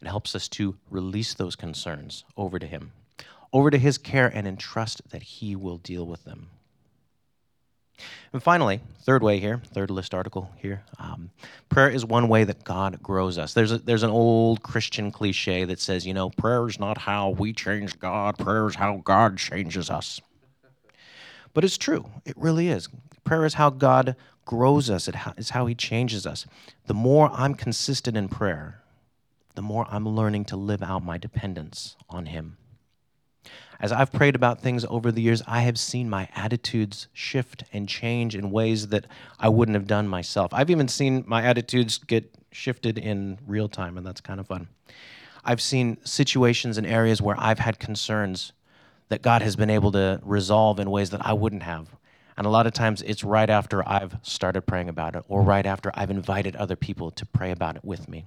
It 0.00 0.06
helps 0.06 0.34
us 0.34 0.48
to 0.50 0.76
release 0.90 1.34
those 1.34 1.56
concerns 1.56 2.24
over 2.36 2.58
to 2.58 2.66
Him, 2.66 2.92
over 3.52 3.70
to 3.70 3.78
His 3.78 3.98
care, 3.98 4.28
and 4.28 4.46
entrust 4.46 5.02
that 5.10 5.22
He 5.22 5.56
will 5.56 5.78
deal 5.78 6.06
with 6.06 6.24
them. 6.24 6.48
And 8.32 8.42
finally, 8.42 8.80
third 9.02 9.22
way 9.22 9.40
here, 9.40 9.60
third 9.72 9.90
list 9.90 10.14
article 10.14 10.50
here, 10.56 10.82
um, 10.98 11.30
prayer 11.68 11.88
is 11.88 12.04
one 12.04 12.28
way 12.28 12.44
that 12.44 12.62
God 12.62 13.02
grows 13.02 13.38
us. 13.38 13.54
There's, 13.54 13.72
a, 13.72 13.78
there's 13.78 14.02
an 14.02 14.10
old 14.10 14.62
Christian 14.62 15.10
cliche 15.10 15.64
that 15.64 15.80
says, 15.80 16.06
you 16.06 16.14
know, 16.14 16.30
prayer 16.30 16.66
is 16.68 16.78
not 16.78 16.98
how 16.98 17.30
we 17.30 17.52
change 17.52 17.98
God, 17.98 18.38
prayer 18.38 18.66
is 18.68 18.76
how 18.76 19.00
God 19.04 19.38
changes 19.38 19.90
us. 19.90 20.20
But 21.54 21.64
it's 21.64 21.78
true, 21.78 22.08
it 22.24 22.36
really 22.36 22.68
is. 22.68 22.88
Prayer 23.24 23.44
is 23.44 23.54
how 23.54 23.70
God 23.70 24.14
grows 24.44 24.90
us, 24.90 25.08
it's 25.36 25.50
how 25.50 25.66
He 25.66 25.74
changes 25.74 26.26
us. 26.26 26.46
The 26.86 26.94
more 26.94 27.30
I'm 27.32 27.54
consistent 27.54 28.16
in 28.16 28.28
prayer, 28.28 28.82
the 29.54 29.62
more 29.62 29.86
I'm 29.90 30.08
learning 30.08 30.44
to 30.46 30.56
live 30.56 30.82
out 30.82 31.02
my 31.02 31.18
dependence 31.18 31.96
on 32.08 32.26
Him. 32.26 32.58
As 33.80 33.92
I've 33.92 34.10
prayed 34.10 34.34
about 34.34 34.60
things 34.60 34.84
over 34.86 35.12
the 35.12 35.22
years, 35.22 35.40
I 35.46 35.60
have 35.60 35.78
seen 35.78 36.10
my 36.10 36.28
attitudes 36.34 37.06
shift 37.12 37.62
and 37.72 37.88
change 37.88 38.34
in 38.34 38.50
ways 38.50 38.88
that 38.88 39.06
I 39.38 39.48
wouldn't 39.48 39.76
have 39.76 39.86
done 39.86 40.08
myself. 40.08 40.52
I've 40.52 40.70
even 40.70 40.88
seen 40.88 41.22
my 41.26 41.44
attitudes 41.44 41.98
get 41.98 42.34
shifted 42.50 42.98
in 42.98 43.38
real 43.46 43.68
time, 43.68 43.96
and 43.96 44.04
that's 44.04 44.20
kind 44.20 44.40
of 44.40 44.48
fun. 44.48 44.68
I've 45.44 45.60
seen 45.60 45.98
situations 46.04 46.76
and 46.76 46.86
areas 46.86 47.22
where 47.22 47.36
I've 47.38 47.60
had 47.60 47.78
concerns 47.78 48.52
that 49.10 49.22
God 49.22 49.42
has 49.42 49.54
been 49.54 49.70
able 49.70 49.92
to 49.92 50.20
resolve 50.24 50.80
in 50.80 50.90
ways 50.90 51.10
that 51.10 51.24
I 51.24 51.32
wouldn't 51.32 51.62
have. 51.62 51.88
And 52.36 52.46
a 52.46 52.50
lot 52.50 52.66
of 52.66 52.72
times 52.72 53.02
it's 53.02 53.24
right 53.24 53.48
after 53.48 53.88
I've 53.88 54.16
started 54.22 54.62
praying 54.62 54.88
about 54.88 55.14
it 55.14 55.24
or 55.28 55.42
right 55.42 55.64
after 55.64 55.90
I've 55.94 56.10
invited 56.10 56.56
other 56.56 56.76
people 56.76 57.10
to 57.12 57.24
pray 57.24 57.50
about 57.52 57.76
it 57.76 57.84
with 57.84 58.08
me. 58.08 58.26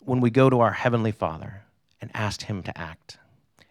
When 0.00 0.20
we 0.20 0.30
go 0.30 0.48
to 0.48 0.60
our 0.60 0.72
Heavenly 0.72 1.12
Father, 1.12 1.62
and 2.00 2.10
asked 2.14 2.42
Him 2.42 2.62
to 2.62 2.78
act, 2.78 3.18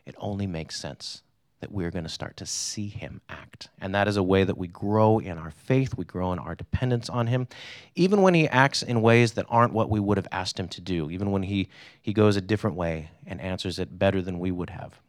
it 0.05 0.15
only 0.17 0.48
makes 0.48 0.79
sense 0.79 1.22
that 1.60 1.72
we're 1.72 1.89
going 1.89 2.03
to 2.03 2.10
start 2.10 2.38
to 2.38 2.46
see 2.46 2.88
Him 2.88 3.22
act. 3.29 3.69
And 3.81 3.96
that 3.96 4.07
is 4.07 4.15
a 4.15 4.24
way 4.24 4.43
that 4.43 4.57
we 4.57 4.67
grow 4.67 5.19
in 5.19 5.38
our 5.38 5.50
faith, 5.50 5.98
we 5.98 6.05
grow 6.05 6.31
in 6.31 6.39
our 6.39 6.55
dependence 6.55 7.10
on 7.10 7.27
Him, 7.27 7.48
even 7.96 8.22
when 8.22 8.34
He 8.34 8.48
acts 8.48 8.84
in 8.84 9.01
ways 9.01 9.34
that 9.34 9.46
aren't 9.50 9.74
what 9.74 9.89
we 9.89 10.00
would 10.00 10.17
have 10.17 10.27
asked 10.31 10.60
Him 10.60 10.67
to 10.69 10.81
do, 10.81 11.10
even 11.10 11.31
when 11.31 11.43
He, 11.43 11.69
he 12.01 12.13
goes 12.13 12.36
a 12.36 12.41
different 12.41 12.75
way 12.75 13.10
and 13.25 13.41
answers 13.41 13.79
it 13.79 13.98
better 13.98 14.22
than 14.22 14.39
we 14.39 14.51
would 14.51 14.69
have. 14.69 15.00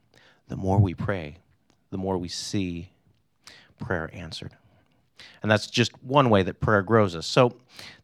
The 0.49 0.57
more 0.57 0.79
we 0.79 0.95
pray, 0.95 1.37
the 1.91 1.99
more 1.99 2.17
we 2.17 2.29
see 2.29 2.91
prayer 3.79 4.11
answered. 4.13 4.57
And 5.43 5.51
that's 5.51 5.67
just 5.67 5.93
one 6.03 6.31
way 6.31 6.43
that 6.43 6.61
prayer 6.61 6.83
grows 6.83 7.15
us. 7.15 7.27
So 7.27 7.57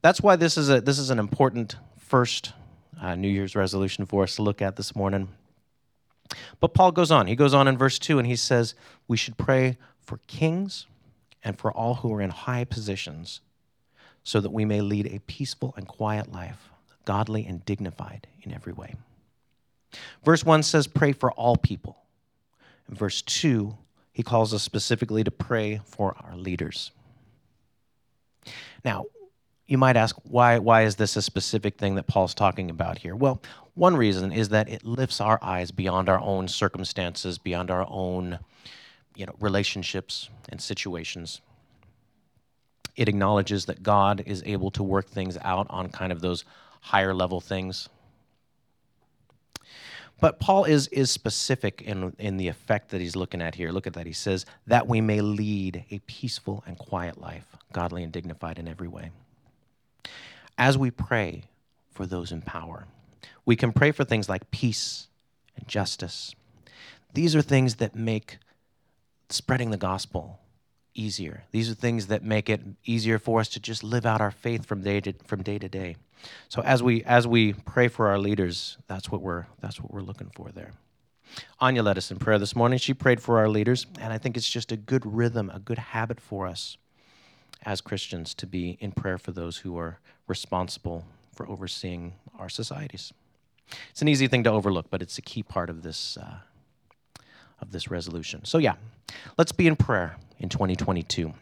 that's 0.02 0.20
why 0.20 0.36
this 0.36 0.56
is 0.56 0.70
a 0.70 0.80
this 0.80 0.98
is 0.98 1.10
an 1.10 1.18
important 1.18 1.76
first 1.98 2.52
uh, 3.04 3.14
New 3.14 3.28
Year's 3.28 3.54
resolution 3.54 4.06
for 4.06 4.22
us 4.22 4.36
to 4.36 4.42
look 4.42 4.62
at 4.62 4.76
this 4.76 4.96
morning. 4.96 5.28
But 6.58 6.72
Paul 6.72 6.90
goes 6.90 7.10
on. 7.10 7.26
He 7.26 7.36
goes 7.36 7.52
on 7.52 7.68
in 7.68 7.76
verse 7.76 7.98
2 7.98 8.18
and 8.18 8.26
he 8.26 8.34
says, 8.34 8.74
We 9.06 9.18
should 9.18 9.36
pray 9.36 9.76
for 10.00 10.20
kings 10.26 10.86
and 11.42 11.58
for 11.58 11.70
all 11.70 11.96
who 11.96 12.14
are 12.14 12.22
in 12.22 12.30
high 12.30 12.64
positions 12.64 13.40
so 14.22 14.40
that 14.40 14.50
we 14.50 14.64
may 14.64 14.80
lead 14.80 15.06
a 15.06 15.18
peaceful 15.20 15.74
and 15.76 15.86
quiet 15.86 16.32
life, 16.32 16.70
godly 17.04 17.44
and 17.44 17.62
dignified 17.66 18.26
in 18.42 18.54
every 18.54 18.72
way. 18.72 18.94
Verse 20.24 20.42
1 20.42 20.62
says, 20.62 20.86
Pray 20.86 21.12
for 21.12 21.30
all 21.32 21.58
people. 21.58 21.98
In 22.88 22.94
verse 22.94 23.20
2, 23.20 23.76
he 24.12 24.22
calls 24.22 24.54
us 24.54 24.62
specifically 24.62 25.22
to 25.22 25.30
pray 25.30 25.82
for 25.84 26.16
our 26.24 26.36
leaders. 26.36 26.90
Now, 28.82 29.04
you 29.66 29.78
might 29.78 29.96
ask, 29.96 30.16
why, 30.24 30.58
why 30.58 30.82
is 30.82 30.96
this 30.96 31.16
a 31.16 31.22
specific 31.22 31.78
thing 31.78 31.94
that 31.94 32.06
Paul's 32.06 32.34
talking 32.34 32.70
about 32.70 32.98
here? 32.98 33.16
Well, 33.16 33.40
one 33.74 33.96
reason 33.96 34.30
is 34.30 34.50
that 34.50 34.68
it 34.68 34.84
lifts 34.84 35.20
our 35.20 35.38
eyes 35.42 35.70
beyond 35.70 36.08
our 36.08 36.20
own 36.20 36.48
circumstances, 36.48 37.38
beyond 37.38 37.70
our 37.70 37.86
own 37.88 38.38
you 39.16 39.26
know, 39.26 39.34
relationships 39.40 40.28
and 40.48 40.60
situations. 40.60 41.40
It 42.94 43.08
acknowledges 43.08 43.64
that 43.66 43.82
God 43.82 44.22
is 44.26 44.42
able 44.44 44.70
to 44.72 44.82
work 44.82 45.08
things 45.08 45.38
out 45.42 45.66
on 45.70 45.88
kind 45.88 46.12
of 46.12 46.20
those 46.20 46.44
higher 46.80 47.14
level 47.14 47.40
things. 47.40 47.88
But 50.20 50.38
Paul 50.38 50.64
is, 50.64 50.86
is 50.88 51.10
specific 51.10 51.82
in, 51.82 52.14
in 52.18 52.36
the 52.36 52.48
effect 52.48 52.90
that 52.90 53.00
he's 53.00 53.16
looking 53.16 53.42
at 53.42 53.54
here. 53.54 53.72
Look 53.72 53.86
at 53.86 53.94
that. 53.94 54.06
He 54.06 54.12
says, 54.12 54.46
that 54.66 54.86
we 54.86 55.00
may 55.00 55.20
lead 55.20 55.84
a 55.90 55.98
peaceful 56.00 56.62
and 56.66 56.78
quiet 56.78 57.20
life, 57.20 57.56
godly 57.72 58.04
and 58.04 58.12
dignified 58.12 58.58
in 58.58 58.68
every 58.68 58.88
way. 58.88 59.10
As 60.56 60.78
we 60.78 60.90
pray 60.90 61.44
for 61.90 62.06
those 62.06 62.32
in 62.32 62.42
power, 62.42 62.86
we 63.44 63.56
can 63.56 63.72
pray 63.72 63.90
for 63.92 64.04
things 64.04 64.28
like 64.28 64.50
peace 64.50 65.08
and 65.56 65.66
justice. 65.68 66.34
These 67.12 67.36
are 67.36 67.42
things 67.42 67.76
that 67.76 67.94
make 67.94 68.38
spreading 69.28 69.70
the 69.70 69.76
gospel 69.76 70.40
easier. 70.94 71.44
These 71.50 71.70
are 71.70 71.74
things 71.74 72.06
that 72.06 72.22
make 72.22 72.48
it 72.48 72.60
easier 72.84 73.18
for 73.18 73.40
us 73.40 73.48
to 73.50 73.60
just 73.60 73.82
live 73.82 74.06
out 74.06 74.20
our 74.20 74.30
faith 74.30 74.64
from 74.64 74.82
day 74.82 75.00
to, 75.00 75.12
from 75.24 75.42
day 75.42 75.58
to 75.58 75.68
day. 75.68 75.96
So 76.48 76.62
as 76.62 76.82
we 76.82 77.02
as 77.04 77.26
we 77.26 77.52
pray 77.52 77.88
for 77.88 78.08
our 78.08 78.18
leaders, 78.18 78.78
that's 78.86 79.10
what 79.10 79.20
we're 79.20 79.46
that's 79.60 79.80
what 79.80 79.92
we're 79.92 80.00
looking 80.00 80.30
for 80.34 80.50
there. 80.50 80.72
Anya 81.60 81.82
led 81.82 81.98
us 81.98 82.10
in 82.10 82.18
prayer 82.18 82.38
this 82.38 82.54
morning. 82.54 82.78
She 82.78 82.94
prayed 82.94 83.20
for 83.20 83.38
our 83.38 83.48
leaders, 83.48 83.86
and 84.00 84.12
I 84.12 84.18
think 84.18 84.36
it's 84.36 84.48
just 84.48 84.70
a 84.70 84.76
good 84.76 85.04
rhythm, 85.04 85.50
a 85.52 85.58
good 85.58 85.78
habit 85.78 86.20
for 86.20 86.46
us 86.46 86.76
as 87.64 87.80
Christians 87.80 88.34
to 88.34 88.46
be 88.46 88.76
in 88.80 88.92
prayer 88.92 89.18
for 89.18 89.32
those 89.32 89.58
who 89.58 89.78
are 89.78 89.98
responsible 90.26 91.04
for 91.34 91.48
overseeing 91.48 92.14
our 92.38 92.48
societies. 92.48 93.12
It's 93.90 94.02
an 94.02 94.08
easy 94.08 94.28
thing 94.28 94.44
to 94.44 94.50
overlook, 94.50 94.86
but 94.90 95.02
it's 95.02 95.18
a 95.18 95.22
key 95.22 95.42
part 95.42 95.70
of 95.70 95.82
this 95.82 96.16
uh, 96.16 96.38
of 97.60 97.72
this 97.72 97.90
resolution. 97.90 98.44
So 98.44 98.58
yeah, 98.58 98.74
let's 99.38 99.52
be 99.52 99.66
in 99.66 99.76
prayer 99.76 100.16
in 100.38 100.48
2022. 100.48 101.32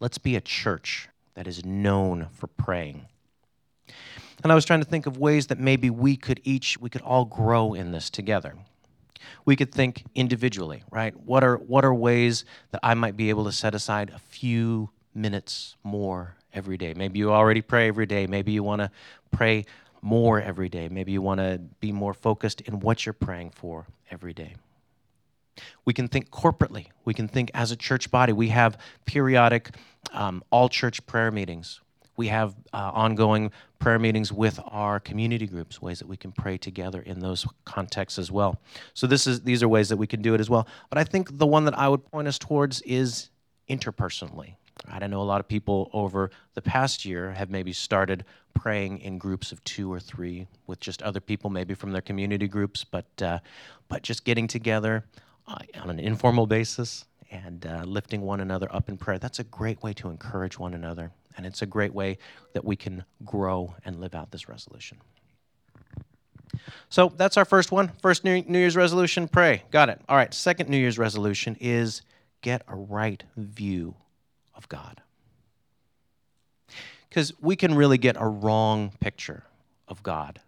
Let's 0.00 0.18
be 0.18 0.36
a 0.36 0.40
church 0.40 1.08
that 1.34 1.46
is 1.46 1.64
known 1.64 2.28
for 2.32 2.46
praying. 2.46 3.06
And 4.42 4.52
I 4.52 4.54
was 4.54 4.64
trying 4.64 4.80
to 4.80 4.86
think 4.86 5.06
of 5.06 5.18
ways 5.18 5.46
that 5.48 5.58
maybe 5.58 5.90
we 5.90 6.16
could 6.16 6.40
each, 6.44 6.78
we 6.78 6.90
could 6.90 7.02
all 7.02 7.24
grow 7.24 7.74
in 7.74 7.92
this 7.92 8.10
together. 8.10 8.54
We 9.44 9.56
could 9.56 9.72
think 9.72 10.04
individually, 10.14 10.82
right? 10.90 11.14
What 11.18 11.44
are, 11.44 11.56
what 11.56 11.84
are 11.84 11.94
ways 11.94 12.44
that 12.70 12.80
I 12.82 12.94
might 12.94 13.16
be 13.16 13.30
able 13.30 13.44
to 13.44 13.52
set 13.52 13.74
aside 13.74 14.10
a 14.14 14.18
few 14.18 14.90
minutes 15.14 15.76
more 15.82 16.36
every 16.52 16.76
day? 16.76 16.94
Maybe 16.94 17.18
you 17.18 17.32
already 17.32 17.62
pray 17.62 17.88
every 17.88 18.06
day. 18.06 18.26
Maybe 18.26 18.52
you 18.52 18.62
want 18.62 18.80
to 18.80 18.90
pray 19.30 19.64
more 20.02 20.40
every 20.40 20.68
day. 20.68 20.88
Maybe 20.88 21.12
you 21.12 21.22
want 21.22 21.40
to 21.40 21.60
be 21.80 21.92
more 21.92 22.14
focused 22.14 22.60
in 22.62 22.80
what 22.80 23.06
you're 23.06 23.12
praying 23.12 23.50
for 23.50 23.86
every 24.10 24.34
day. 24.34 24.54
We 25.84 25.94
can 25.94 26.08
think 26.08 26.30
corporately. 26.30 26.88
We 27.04 27.14
can 27.14 27.28
think 27.28 27.50
as 27.54 27.70
a 27.70 27.76
church 27.76 28.10
body. 28.10 28.32
We 28.32 28.48
have 28.48 28.78
periodic 29.06 29.70
um, 30.12 30.42
all 30.50 30.68
church 30.68 31.06
prayer 31.06 31.30
meetings. 31.30 31.80
We 32.16 32.28
have 32.28 32.54
uh, 32.72 32.90
ongoing 32.92 33.50
prayer 33.78 33.98
meetings 33.98 34.32
with 34.32 34.60
our 34.68 35.00
community 35.00 35.46
groups, 35.46 35.82
ways 35.82 35.98
that 35.98 36.06
we 36.06 36.16
can 36.16 36.32
pray 36.32 36.56
together 36.56 37.00
in 37.00 37.20
those 37.20 37.46
contexts 37.64 38.18
as 38.18 38.30
well. 38.30 38.60
So 38.94 39.06
this 39.06 39.26
is 39.26 39.42
these 39.42 39.62
are 39.62 39.68
ways 39.68 39.88
that 39.88 39.96
we 39.96 40.06
can 40.06 40.22
do 40.22 40.34
it 40.34 40.40
as 40.40 40.48
well. 40.48 40.66
But 40.90 40.98
I 40.98 41.04
think 41.04 41.38
the 41.38 41.46
one 41.46 41.64
that 41.64 41.76
I 41.76 41.88
would 41.88 42.04
point 42.10 42.28
us 42.28 42.38
towards 42.38 42.82
is 42.82 43.30
interpersonally. 43.68 44.54
I 44.88 45.06
know 45.06 45.22
a 45.22 45.24
lot 45.24 45.40
of 45.40 45.48
people 45.48 45.90
over 45.92 46.30
the 46.54 46.62
past 46.62 47.04
year 47.04 47.32
have 47.32 47.50
maybe 47.50 47.72
started 47.72 48.24
praying 48.52 48.98
in 48.98 49.18
groups 49.18 49.50
of 49.50 49.62
two 49.64 49.92
or 49.92 49.98
three 49.98 50.46
with 50.66 50.80
just 50.80 51.02
other 51.02 51.20
people, 51.20 51.50
maybe 51.50 51.74
from 51.74 51.92
their 51.92 52.02
community 52.02 52.48
groups, 52.48 52.84
but 52.84 53.06
uh, 53.22 53.38
but 53.88 54.02
just 54.02 54.24
getting 54.24 54.46
together, 54.46 55.04
uh, 55.46 55.56
on 55.80 55.90
an 55.90 55.98
informal 55.98 56.46
basis 56.46 57.04
and 57.30 57.66
uh, 57.66 57.82
lifting 57.84 58.20
one 58.20 58.40
another 58.40 58.68
up 58.70 58.88
in 58.88 58.96
prayer. 58.96 59.18
That's 59.18 59.38
a 59.38 59.44
great 59.44 59.82
way 59.82 59.92
to 59.94 60.08
encourage 60.08 60.58
one 60.58 60.74
another. 60.74 61.10
And 61.36 61.44
it's 61.44 61.62
a 61.62 61.66
great 61.66 61.92
way 61.92 62.18
that 62.52 62.64
we 62.64 62.76
can 62.76 63.04
grow 63.24 63.74
and 63.84 64.00
live 64.00 64.14
out 64.14 64.30
this 64.30 64.48
resolution. 64.48 64.98
So 66.88 67.12
that's 67.16 67.36
our 67.36 67.44
first 67.44 67.72
one. 67.72 67.90
First 68.00 68.24
New 68.24 68.44
Year's 68.46 68.76
resolution 68.76 69.26
pray. 69.26 69.64
Got 69.70 69.88
it. 69.88 70.00
All 70.08 70.16
right. 70.16 70.32
Second 70.32 70.68
New 70.68 70.76
Year's 70.76 70.98
resolution 70.98 71.56
is 71.60 72.02
get 72.40 72.62
a 72.68 72.76
right 72.76 73.22
view 73.36 73.96
of 74.54 74.68
God. 74.68 75.02
Because 77.08 77.32
we 77.40 77.56
can 77.56 77.74
really 77.74 77.98
get 77.98 78.16
a 78.18 78.26
wrong 78.26 78.92
picture 79.00 79.44
of 79.86 80.02
God 80.02 80.40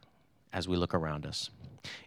as 0.53 0.67
we 0.67 0.77
look 0.77 0.95
around 0.95 1.27
us. 1.27 1.51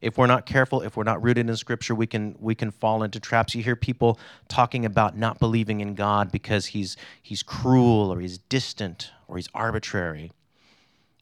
If 0.01 0.18
we're 0.18 0.27
not 0.27 0.46
careful, 0.46 0.82
if 0.82 0.98
we're 0.98 1.03
not 1.03 1.24
rooted 1.24 1.50
in 1.50 1.56
scripture, 1.56 1.96
we 1.96 2.08
can 2.08 2.36
we 2.39 2.56
can 2.56 2.72
fall 2.72 3.03
into 3.03 3.20
traps. 3.20 3.56
You 3.56 3.63
hear 3.63 3.77
people 3.77 4.20
talking 4.50 4.84
about 4.86 5.18
not 5.18 5.39
believing 5.39 5.79
in 5.79 5.96
God 5.96 6.32
because 6.32 6.68
he's 6.68 6.98
he's 7.22 7.44
cruel 7.44 8.12
or 8.12 8.20
he's 8.20 8.38
distant 8.38 9.12
or 9.27 9.38
he's 9.38 9.48
arbitrary. 9.53 10.32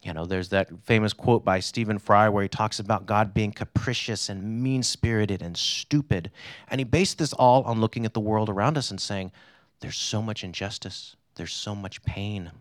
You 0.04 0.14
know, 0.14 0.26
there's 0.26 0.50
that 0.50 0.70
famous 0.84 1.12
quote 1.12 1.44
by 1.44 1.60
Stephen 1.60 2.00
Fry 2.00 2.30
where 2.30 2.44
he 2.44 2.50
talks 2.50 2.80
about 2.80 3.06
God 3.06 3.34
being 3.34 3.52
capricious 3.52 4.30
and 4.30 4.64
mean 4.64 4.84
spirited 4.84 5.42
and 5.42 5.58
stupid. 5.58 6.32
And 6.70 6.80
he 6.80 6.86
based 6.86 7.18
this 7.18 7.34
all 7.34 7.64
on 7.64 7.82
looking 7.82 8.06
at 8.06 8.14
the 8.14 8.20
world 8.20 8.48
around 8.48 8.78
us 8.78 8.90
and 8.90 9.02
saying, 9.02 9.32
there's 9.80 9.98
so 9.98 10.22
much 10.22 10.44
injustice, 10.44 11.16
there's 11.36 11.54
so 11.54 11.76
much 11.76 12.02
pain. 12.04 12.52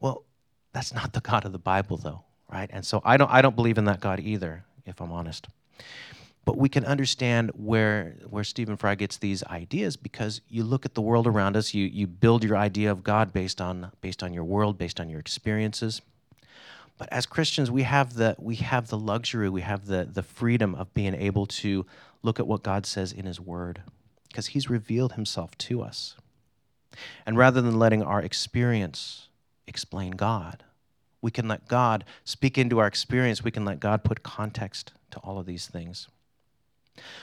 Well, 0.00 0.24
that's 0.72 0.92
not 0.92 1.12
the 1.12 1.20
God 1.20 1.44
of 1.44 1.52
the 1.52 1.58
Bible, 1.58 1.96
though 1.96 2.24
right? 2.50 2.70
And 2.72 2.84
so 2.84 3.02
I 3.04 3.16
don't 3.16 3.30
I 3.30 3.42
don't 3.42 3.56
believe 3.56 3.78
in 3.78 3.84
that 3.86 4.00
God 4.00 4.20
either, 4.20 4.64
if 4.84 5.00
I'm 5.00 5.12
honest. 5.12 5.48
But 6.44 6.56
we 6.56 6.68
can 6.68 6.84
understand 6.84 7.50
where 7.54 8.16
where 8.28 8.44
Stephen 8.44 8.76
Fry 8.76 8.94
gets 8.94 9.16
these 9.16 9.42
ideas 9.44 9.96
because 9.96 10.40
you 10.48 10.62
look 10.64 10.84
at 10.84 10.94
the 10.94 11.02
world 11.02 11.26
around 11.26 11.56
us, 11.56 11.74
you 11.74 11.86
you 11.86 12.06
build 12.06 12.44
your 12.44 12.56
idea 12.56 12.90
of 12.90 13.02
God 13.02 13.32
based 13.32 13.60
on 13.60 13.90
based 14.00 14.22
on 14.22 14.32
your 14.32 14.44
world, 14.44 14.78
based 14.78 15.00
on 15.00 15.08
your 15.08 15.20
experiences. 15.20 16.02
But 16.98 17.08
as 17.12 17.26
Christians, 17.26 17.70
we 17.70 17.82
have 17.82 18.14
the 18.14 18.36
we 18.38 18.56
have 18.56 18.88
the 18.88 18.98
luxury, 18.98 19.48
we 19.48 19.62
have 19.62 19.86
the 19.86 20.08
the 20.10 20.22
freedom 20.22 20.74
of 20.74 20.94
being 20.94 21.14
able 21.14 21.46
to 21.46 21.84
look 22.22 22.38
at 22.40 22.46
what 22.46 22.62
God 22.62 22.86
says 22.86 23.12
in 23.12 23.26
his 23.26 23.40
word 23.40 23.82
because 24.36 24.48
he's 24.48 24.68
revealed 24.68 25.14
himself 25.14 25.56
to 25.56 25.80
us. 25.80 26.14
And 27.24 27.38
rather 27.38 27.62
than 27.62 27.78
letting 27.78 28.02
our 28.02 28.20
experience 28.20 29.28
explain 29.66 30.10
God, 30.10 30.62
we 31.22 31.30
can 31.30 31.48
let 31.48 31.68
God 31.68 32.04
speak 32.22 32.58
into 32.58 32.78
our 32.78 32.86
experience. 32.86 33.42
We 33.42 33.50
can 33.50 33.64
let 33.64 33.80
God 33.80 34.04
put 34.04 34.22
context 34.22 34.92
to 35.12 35.18
all 35.20 35.38
of 35.38 35.46
these 35.46 35.68
things. 35.68 36.08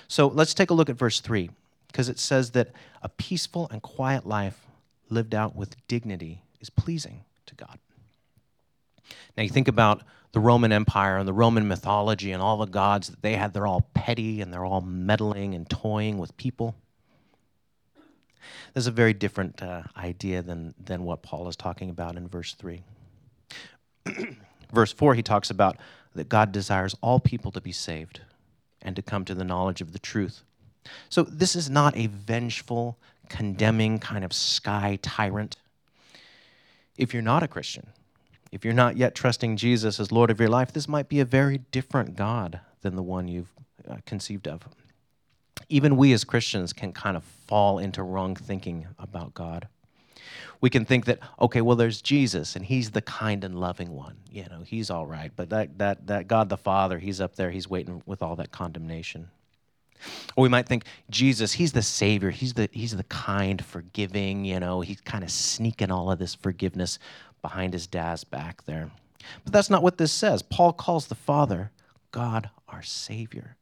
So 0.08 0.25
let's 0.25 0.55
take 0.55 0.72
a 0.72 0.74
look 0.74 0.89
at 0.89 0.96
verse 0.96 1.20
3, 1.20 1.51
because 1.86 2.10
it 2.10 2.17
says 2.17 2.50
that 2.51 2.72
a 3.03 3.10
peaceful 3.10 3.70
and 3.70 3.84
quiet 3.84 4.25
life 4.25 4.65
lived 5.08 5.36
out 5.36 5.55
with 5.55 5.75
dignity 5.88 6.41
is 6.62 6.72
pleasing 6.72 7.25
to 7.46 7.53
God. 7.53 7.77
Now, 9.38 9.43
you 9.43 9.50
think 9.50 9.67
about 9.67 10.01
the 10.32 10.39
Roman 10.39 10.72
Empire 10.72 11.17
and 11.17 11.27
the 11.27 11.34
Roman 11.34 11.67
mythology 11.67 12.32
and 12.32 12.41
all 12.41 12.58
the 12.58 12.65
gods 12.65 13.10
that 13.10 13.22
they 13.22 13.36
had, 13.36 13.53
they're 13.53 13.67
all 13.67 13.88
petty 13.93 14.41
and 14.41 14.51
they're 14.51 14.65
all 14.65 14.82
meddling 14.82 15.53
and 15.53 15.70
toying 15.70 16.17
with 16.17 16.36
people. 16.38 16.74
There's 18.74 18.88
a 18.88 18.92
very 18.92 19.14
different 19.14 19.62
uh, 19.62 19.84
idea 19.98 20.42
than, 20.42 20.74
than 20.84 21.04
what 21.04 21.22
Paul 21.22 21.48
is 21.48 21.56
talking 21.56 21.90
about 21.90 22.16
in 22.16 22.28
verse 22.28 22.54
3. 22.54 22.84
verse 24.74 24.92
4, 24.92 25.16
he 25.16 25.24
talks 25.24 25.50
about 25.50 25.78
that 26.16 26.30
God 26.30 26.52
desires 26.52 26.96
all 27.02 27.20
people 27.20 27.52
to 27.52 27.62
be 27.62 27.72
saved 27.72 28.22
and 28.82 28.96
to 28.96 29.02
come 29.02 29.26
to 29.26 29.36
the 29.36 29.44
knowledge 29.44 29.82
of 29.82 29.94
the 29.94 30.00
truth. 30.00 30.44
So, 31.10 31.24
this 31.24 31.56
is 31.56 31.70
not 31.70 31.96
a 31.96 32.08
vengeful, 32.08 32.98
condemning 33.30 34.00
kind 34.00 34.26
of 34.26 34.34
sky 34.34 35.00
tyrant. 35.02 35.56
If 36.98 37.14
you're 37.14 37.24
not 37.24 37.42
a 37.42 37.48
Christian, 37.48 37.88
if 38.52 38.64
you're 38.64 38.74
not 38.74 38.98
yet 38.98 39.16
trusting 39.16 39.58
Jesus 39.58 40.00
as 40.00 40.12
Lord 40.12 40.30
of 40.30 40.40
your 40.40 40.50
life, 40.50 40.74
this 40.74 40.88
might 40.88 41.10
be 41.10 41.20
a 41.20 41.26
very 41.26 41.60
different 41.72 42.16
God 42.16 42.60
than 42.82 42.96
the 42.96 43.02
one 43.02 43.28
you've 43.28 43.52
uh, 43.90 43.98
conceived 44.06 44.48
of. 44.48 44.68
Even 45.74 45.98
we 45.98 46.13
as 46.13 46.24
Christians 46.24 46.72
can 46.72 46.94
kind 46.94 47.18
of 47.18 47.24
fall 47.24 47.80
into 47.80 48.03
wrong 48.03 48.36
thinking 48.36 48.86
about 49.00 49.34
God. 49.34 49.68
We 50.62 50.70
can 50.70 50.86
think 50.86 51.06
that 51.06 51.18
okay 51.42 51.62
well 51.62 51.75
there's 51.75 52.00
jesus 52.00 52.56
and 52.56 52.63
he's 52.63 52.92
the 52.92 53.01
kind 53.01 53.44
and 53.44 53.60
loving 53.60 53.92
one. 53.92 54.18
You 54.30 54.46
know 54.51 54.62
he's 54.63 54.92
all 54.92 55.08
right 55.08 55.32
but 55.36 55.50
that 55.50 55.80
that 55.80 56.06
that 56.06 56.27
god 56.27 56.50
the 56.50 56.58
father 56.58 57.00
he's 57.00 57.20
up 57.20 57.36
there 57.36 57.50
he's 57.50 57.68
waiting 57.68 58.03
with 58.06 58.22
all 58.22 58.36
that 58.36 58.51
condemnation. 58.51 59.30
Or 60.36 60.44
we 60.44 60.50
might 60.50 60.68
think 60.68 60.86
jesus 61.10 61.53
he's 61.53 61.74
the 61.74 61.82
savior 61.82 62.30
he's 62.30 62.53
the 62.53 62.70
he's 62.72 62.96
the 62.96 63.03
kind 63.06 63.65
forgiving 63.65 64.46
you 64.46 64.60
know 64.60 64.82
he's 64.82 65.01
kind 65.01 65.24
of 65.24 65.32
sneaking 65.32 65.89
all 65.89 66.12
of 66.12 66.20
this 66.20 66.36
forgiveness 66.36 67.00
behind 67.42 67.74
his 67.74 67.88
dad's 67.88 68.24
back 68.24 68.63
there. 68.65 68.92
But 69.44 69.53
that's 69.53 69.72
not 69.72 69.82
what 69.82 69.98
this 69.98 70.12
says. 70.12 70.44
Paul 70.44 70.72
calls 70.72 71.08
the 71.08 71.15
father 71.15 71.72
God 72.12 72.51
our 72.70 72.84
Savior. 72.84 73.58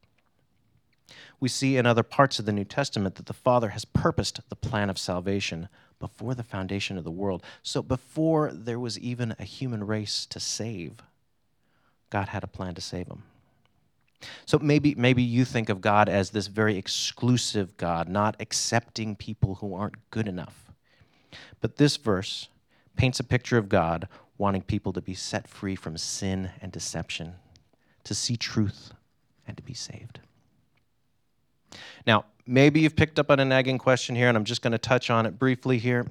We 1.41 1.49
see 1.49 1.75
in 1.75 1.87
other 1.87 2.03
parts 2.03 2.37
of 2.39 2.45
the 2.45 2.53
New 2.53 2.63
Testament 2.63 3.15
that 3.15 3.25
the 3.25 3.33
Father 3.33 3.69
has 3.69 3.83
purposed 3.83 4.39
the 4.47 4.55
plan 4.55 4.89
of 4.91 4.99
salvation 4.99 5.67
before 5.99 6.35
the 6.35 6.43
foundation 6.43 6.97
of 6.97 7.03
the 7.03 7.11
world. 7.11 7.43
So 7.63 7.81
before 7.81 8.51
there 8.53 8.79
was 8.79 8.97
even 8.99 9.35
a 9.39 9.43
human 9.43 9.85
race 9.85 10.25
to 10.27 10.39
save, 10.39 11.01
God 12.11 12.29
had 12.29 12.43
a 12.43 12.47
plan 12.47 12.75
to 12.75 12.81
save 12.81 13.07
them. 13.07 13.23
So 14.45 14.59
maybe 14.59 14.93
maybe 14.93 15.23
you 15.23 15.43
think 15.43 15.69
of 15.69 15.81
God 15.81 16.07
as 16.07 16.29
this 16.29 16.45
very 16.45 16.77
exclusive 16.77 17.75
God, 17.77 18.07
not 18.07 18.35
accepting 18.39 19.15
people 19.15 19.55
who 19.55 19.73
aren't 19.73 20.11
good 20.11 20.27
enough. 20.27 20.71
But 21.59 21.77
this 21.77 21.97
verse 21.97 22.49
paints 22.95 23.19
a 23.19 23.23
picture 23.23 23.57
of 23.57 23.67
God 23.67 24.07
wanting 24.37 24.61
people 24.61 24.93
to 24.93 25.01
be 25.01 25.15
set 25.15 25.47
free 25.47 25.75
from 25.75 25.97
sin 25.97 26.51
and 26.61 26.71
deception, 26.71 27.33
to 28.03 28.13
see 28.13 28.37
truth 28.37 28.93
and 29.47 29.57
to 29.57 29.63
be 29.63 29.73
saved. 29.73 30.19
Now, 32.05 32.25
maybe 32.45 32.81
you've 32.81 32.95
picked 32.95 33.19
up 33.19 33.31
on 33.31 33.39
a 33.39 33.45
nagging 33.45 33.77
question 33.77 34.15
here, 34.15 34.27
and 34.27 34.37
I'm 34.37 34.45
just 34.45 34.61
going 34.61 34.71
to 34.71 34.77
touch 34.77 35.09
on 35.09 35.25
it 35.25 35.37
briefly 35.39 35.77
here. 35.77 36.07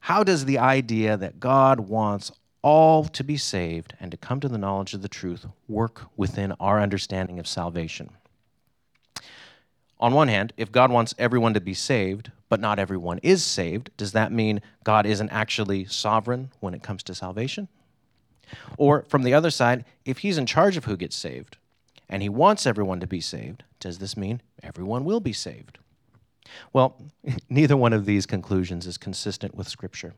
How 0.00 0.24
does 0.24 0.44
the 0.44 0.58
idea 0.58 1.16
that 1.16 1.40
God 1.40 1.80
wants 1.80 2.32
all 2.62 3.04
to 3.04 3.24
be 3.24 3.36
saved 3.36 3.94
and 4.00 4.10
to 4.10 4.16
come 4.16 4.40
to 4.40 4.48
the 4.48 4.58
knowledge 4.58 4.94
of 4.94 5.02
the 5.02 5.08
truth 5.08 5.46
work 5.68 6.02
within 6.16 6.52
our 6.60 6.80
understanding 6.80 7.38
of 7.38 7.46
salvation? 7.46 8.10
On 10.00 10.12
one 10.12 10.28
hand, 10.28 10.52
if 10.56 10.72
God 10.72 10.90
wants 10.90 11.14
everyone 11.18 11.54
to 11.54 11.60
be 11.60 11.74
saved, 11.74 12.32
but 12.48 12.60
not 12.60 12.80
everyone 12.80 13.18
is 13.22 13.44
saved, 13.44 13.90
does 13.96 14.12
that 14.12 14.32
mean 14.32 14.60
God 14.82 15.06
isn't 15.06 15.30
actually 15.30 15.84
sovereign 15.84 16.50
when 16.58 16.74
it 16.74 16.82
comes 16.82 17.04
to 17.04 17.14
salvation? 17.14 17.68
Or 18.76 19.04
from 19.08 19.22
the 19.22 19.32
other 19.32 19.50
side, 19.50 19.84
if 20.04 20.18
He's 20.18 20.38
in 20.38 20.46
charge 20.46 20.76
of 20.76 20.84
who 20.84 20.96
gets 20.96 21.14
saved 21.14 21.56
and 22.12 22.22
He 22.22 22.28
wants 22.28 22.66
everyone 22.66 23.00
to 23.00 23.06
be 23.06 23.22
saved, 23.22 23.64
does 23.80 23.98
this 23.98 24.18
mean 24.18 24.42
everyone 24.62 25.04
will 25.04 25.18
be 25.18 25.32
saved? 25.32 25.78
Well, 26.72 27.00
neither 27.48 27.76
one 27.76 27.94
of 27.94 28.04
these 28.04 28.26
conclusions 28.26 28.86
is 28.86 28.98
consistent 28.98 29.54
with 29.54 29.66
Scripture. 29.66 30.12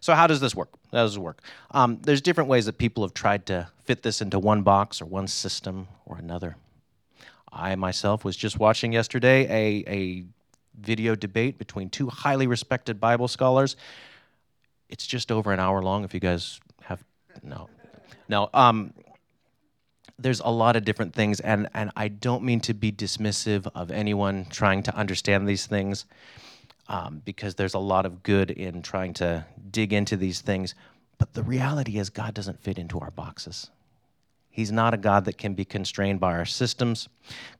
So, 0.00 0.14
how 0.14 0.26
does 0.26 0.40
this 0.40 0.54
work? 0.54 0.70
How 0.90 1.02
does 1.02 1.16
it 1.16 1.20
work? 1.20 1.42
Um, 1.70 1.98
there's 2.02 2.22
different 2.22 2.48
ways 2.48 2.64
that 2.64 2.78
people 2.78 3.04
have 3.04 3.12
tried 3.12 3.44
to 3.46 3.68
fit 3.84 4.02
this 4.02 4.22
into 4.22 4.38
one 4.38 4.62
box 4.62 5.02
or 5.02 5.04
one 5.04 5.26
system 5.28 5.88
or 6.06 6.16
another. 6.16 6.56
I 7.52 7.74
myself 7.74 8.24
was 8.24 8.34
just 8.34 8.58
watching 8.58 8.92
yesterday 8.92 9.44
a, 9.44 9.90
a 9.90 10.24
video 10.80 11.14
debate 11.14 11.58
between 11.58 11.90
two 11.90 12.08
highly 12.08 12.46
respected 12.46 13.00
Bible 13.00 13.28
scholars. 13.28 13.76
It's 14.88 15.06
just 15.06 15.30
over 15.30 15.52
an 15.52 15.60
hour 15.60 15.82
long. 15.82 16.04
If 16.04 16.14
you 16.14 16.20
guys 16.20 16.58
have 16.82 17.04
no, 17.42 17.68
no. 18.28 18.48
Um, 18.54 18.94
there's 20.22 20.40
a 20.40 20.50
lot 20.50 20.76
of 20.76 20.84
different 20.84 21.14
things, 21.14 21.40
and, 21.40 21.68
and 21.74 21.90
I 21.96 22.08
don't 22.08 22.42
mean 22.42 22.60
to 22.60 22.74
be 22.74 22.92
dismissive 22.92 23.70
of 23.74 23.90
anyone 23.90 24.46
trying 24.50 24.82
to 24.84 24.94
understand 24.96 25.48
these 25.48 25.66
things, 25.66 26.06
um, 26.88 27.22
because 27.24 27.54
there's 27.56 27.74
a 27.74 27.78
lot 27.78 28.06
of 28.06 28.22
good 28.22 28.50
in 28.50 28.82
trying 28.82 29.14
to 29.14 29.44
dig 29.70 29.92
into 29.92 30.16
these 30.16 30.40
things. 30.40 30.74
But 31.18 31.34
the 31.34 31.42
reality 31.42 31.98
is, 31.98 32.10
God 32.10 32.34
doesn't 32.34 32.60
fit 32.60 32.78
into 32.78 32.98
our 33.00 33.10
boxes. 33.10 33.70
He's 34.50 34.70
not 34.72 34.92
a 34.92 34.98
God 34.98 35.24
that 35.24 35.38
can 35.38 35.54
be 35.54 35.64
constrained 35.64 36.20
by 36.20 36.32
our 36.32 36.44
systems. 36.44 37.08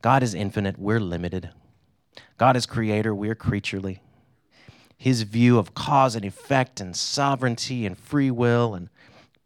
God 0.03 0.23
is 0.23 0.35
infinite, 0.35 0.79
we're 0.79 1.01
limited. 1.01 1.51
God 2.37 2.57
is 2.57 2.67
creator, 2.67 3.15
we're 3.15 3.35
creaturely. 3.35 4.01
His 4.97 5.23
view 5.23 5.59
of 5.59 5.75
cause 5.75 6.15
and 6.15 6.25
effect 6.25 6.81
and 6.81 6.95
sovereignty 6.95 7.87
and 7.87 7.99
free 7.99 8.31
will 8.31 8.75
and 8.75 8.89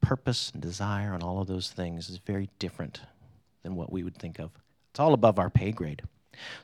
purpose 0.07 0.53
and 0.53 0.63
desire 0.63 1.15
and 1.15 1.23
all 1.25 1.41
of 1.41 1.49
those 1.49 1.69
things 1.69 2.09
is 2.09 2.19
very 2.19 2.49
different 2.61 3.01
than 3.65 3.75
what 3.75 3.91
we 3.91 4.05
would 4.05 4.17
think 4.17 4.39
of. 4.39 4.53
It's 4.93 5.01
all 5.01 5.13
above 5.13 5.41
our 5.41 5.51
pay 5.51 5.73
grade. 5.73 6.03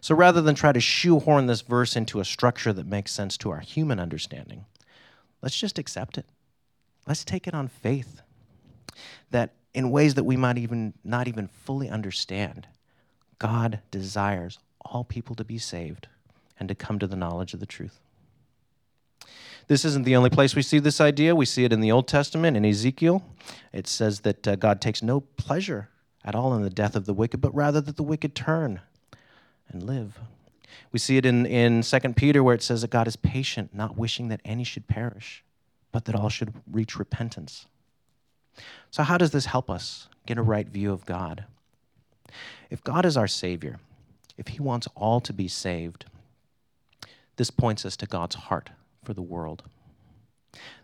So 0.00 0.14
rather 0.14 0.40
than 0.40 0.54
try 0.54 0.70
to 0.70 0.78
shoehorn 0.78 1.46
this 1.46 1.62
verse 1.62 1.96
into 1.96 2.20
a 2.20 2.24
structure 2.24 2.72
that 2.72 2.86
makes 2.86 3.10
sense 3.10 3.36
to 3.38 3.50
our 3.50 3.58
human 3.58 3.98
understanding, 3.98 4.66
let's 5.42 5.58
just 5.58 5.76
accept 5.76 6.18
it. 6.18 6.26
Let's 7.08 7.24
take 7.24 7.48
it 7.48 7.54
on 7.54 7.66
faith 7.66 8.22
that 9.32 9.54
in 9.74 9.90
ways 9.90 10.14
that 10.14 10.24
we 10.24 10.36
might 10.36 10.58
even 10.58 10.94
not 11.02 11.26
even 11.26 11.48
fully 11.48 11.88
understand, 11.88 12.68
God 13.40 13.80
desires 13.90 14.60
all 14.82 15.02
people 15.02 15.34
to 15.34 15.44
be 15.44 15.58
saved 15.58 16.06
and 16.60 16.68
to 16.68 16.76
come 16.76 17.00
to 17.00 17.08
the 17.08 17.16
knowledge 17.16 17.54
of 17.54 17.60
the 17.60 17.66
truth. 17.66 17.98
This 19.68 19.84
isn't 19.84 20.04
the 20.04 20.16
only 20.16 20.30
place 20.30 20.54
we 20.54 20.62
see 20.62 20.78
this 20.78 21.00
idea. 21.00 21.34
We 21.34 21.46
see 21.46 21.64
it 21.64 21.72
in 21.72 21.80
the 21.80 21.92
Old 21.92 22.08
Testament, 22.08 22.56
in 22.56 22.64
Ezekiel. 22.64 23.24
It 23.72 23.86
says 23.86 24.20
that 24.20 24.46
uh, 24.46 24.56
God 24.56 24.80
takes 24.80 25.02
no 25.02 25.20
pleasure 25.20 25.88
at 26.24 26.34
all 26.34 26.54
in 26.54 26.62
the 26.62 26.70
death 26.70 26.96
of 26.96 27.06
the 27.06 27.14
wicked, 27.14 27.40
but 27.40 27.54
rather 27.54 27.80
that 27.80 27.96
the 27.96 28.02
wicked 28.02 28.34
turn 28.34 28.80
and 29.68 29.82
live. 29.82 30.18
We 30.90 30.98
see 30.98 31.16
it 31.16 31.26
in, 31.26 31.46
in 31.46 31.82
2 31.82 31.98
Peter 32.14 32.42
where 32.42 32.54
it 32.54 32.62
says 32.62 32.82
that 32.82 32.90
God 32.90 33.06
is 33.06 33.16
patient, 33.16 33.74
not 33.74 33.96
wishing 33.96 34.28
that 34.28 34.40
any 34.44 34.64
should 34.64 34.88
perish, 34.88 35.42
but 35.90 36.04
that 36.04 36.14
all 36.14 36.28
should 36.28 36.52
reach 36.70 36.98
repentance. 36.98 37.66
So, 38.90 39.02
how 39.02 39.16
does 39.16 39.30
this 39.30 39.46
help 39.46 39.70
us 39.70 40.08
get 40.26 40.38
a 40.38 40.42
right 40.42 40.68
view 40.68 40.92
of 40.92 41.06
God? 41.06 41.44
If 42.68 42.84
God 42.84 43.06
is 43.06 43.16
our 43.16 43.28
Savior, 43.28 43.78
if 44.36 44.48
He 44.48 44.60
wants 44.60 44.88
all 44.94 45.20
to 45.20 45.32
be 45.32 45.48
saved, 45.48 46.04
this 47.36 47.50
points 47.50 47.86
us 47.86 47.96
to 47.96 48.06
God's 48.06 48.34
heart 48.34 48.70
for 49.04 49.14
the 49.14 49.22
world. 49.22 49.64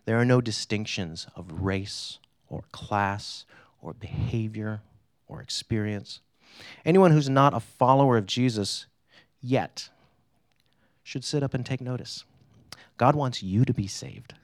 There 0.05 0.19
are 0.19 0.25
no 0.25 0.41
distinctions 0.41 1.27
of 1.37 1.63
race 1.63 2.19
or 2.49 2.65
class 2.73 3.45
or 3.81 3.93
behavior 3.93 4.81
or 5.27 5.41
experience. 5.41 6.21
Anyone 6.85 7.13
who's 7.13 7.29
not 7.29 7.55
a 7.55 7.61
follower 7.61 8.17
of 8.17 8.27
Jesus 8.27 8.87
yet 9.41 9.91
should 11.03 11.25
sit 11.25 11.43
up 11.43 11.55
and 11.55 11.65
take 11.65 11.81
notice. 11.81 12.25
God 12.97 13.15
wants 13.15 13.43
you 13.43 13.65
to 13.65 13.73
be 13.73 13.87
saved 13.87 14.35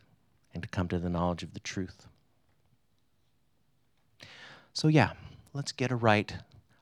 and 0.53 0.63
to 0.63 0.69
come 0.69 0.89
to 0.89 0.99
the 0.99 1.11
knowledge 1.11 1.43
of 1.43 1.55
the 1.55 1.61
truth. 1.61 2.07
So 4.73 4.89
yeah, 4.89 5.13
let's 5.53 5.73
get 5.73 5.91
a 5.91 5.97
right 5.97 6.35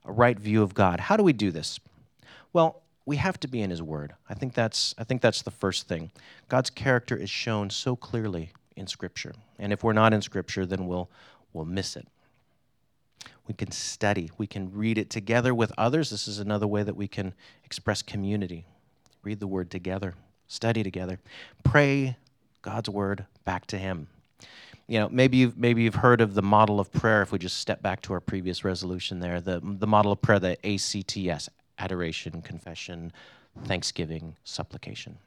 a 0.05 0.11
right 0.11 0.37
view 0.37 0.61
of 0.61 0.73
God. 0.73 0.99
How 0.99 1.15
do 1.15 1.23
we 1.23 1.33
do 1.33 1.49
this? 1.49 1.79
Well, 2.51 2.82
we 3.05 3.17
have 3.17 3.39
to 3.41 3.47
be 3.47 3.61
in 3.61 3.69
his 3.69 3.81
word. 3.81 4.13
I 4.29 4.33
think 4.33 4.53
that's 4.53 4.95
I 4.97 5.03
think 5.03 5.21
that's 5.21 5.41
the 5.41 5.51
first 5.51 5.87
thing. 5.87 6.11
God's 6.47 6.69
character 6.69 7.15
is 7.15 7.29
shown 7.29 7.69
so 7.69 7.95
clearly 7.95 8.51
in 8.75 8.87
scripture. 8.87 9.33
And 9.59 9.73
if 9.73 9.83
we're 9.83 9.93
not 9.93 10.13
in 10.13 10.21
scripture, 10.21 10.65
then 10.65 10.87
we'll 10.87 11.09
we'll 11.51 11.65
miss 11.65 11.95
it. 11.95 12.07
We 13.47 13.53
can 13.53 13.71
study, 13.71 14.31
we 14.37 14.47
can 14.47 14.71
read 14.71 14.97
it 14.97 15.09
together 15.09 15.53
with 15.53 15.73
others. 15.77 16.09
This 16.09 16.27
is 16.27 16.39
another 16.39 16.67
way 16.67 16.83
that 16.83 16.95
we 16.95 17.07
can 17.07 17.33
express 17.65 18.01
community. 18.01 18.65
Read 19.21 19.39
the 19.39 19.47
word 19.47 19.69
together, 19.69 20.15
study 20.47 20.81
together. 20.81 21.19
Pray 21.63 22.17
God's 22.61 22.89
word 22.89 23.25
back 23.43 23.65
to 23.67 23.77
him. 23.77 24.07
You 24.87 24.99
know, 24.99 25.09
maybe 25.09 25.37
you've, 25.37 25.57
maybe 25.57 25.83
you've 25.83 25.95
heard 25.95 26.19
of 26.19 26.33
the 26.33 26.41
model 26.41 26.79
of 26.79 26.91
prayer 26.91 27.21
if 27.21 27.31
we 27.31 27.39
just 27.39 27.57
step 27.57 27.81
back 27.81 28.01
to 28.03 28.13
our 28.13 28.19
previous 28.19 28.65
resolution 28.65 29.19
there, 29.19 29.39
the, 29.39 29.61
the 29.63 29.87
model 29.87 30.11
of 30.11 30.21
prayer, 30.21 30.39
the 30.39 30.57
ACTS, 30.65 31.49
adoration, 31.79 32.41
confession, 32.41 33.11
thanksgiving, 33.65 34.35
supplication. 34.43 35.17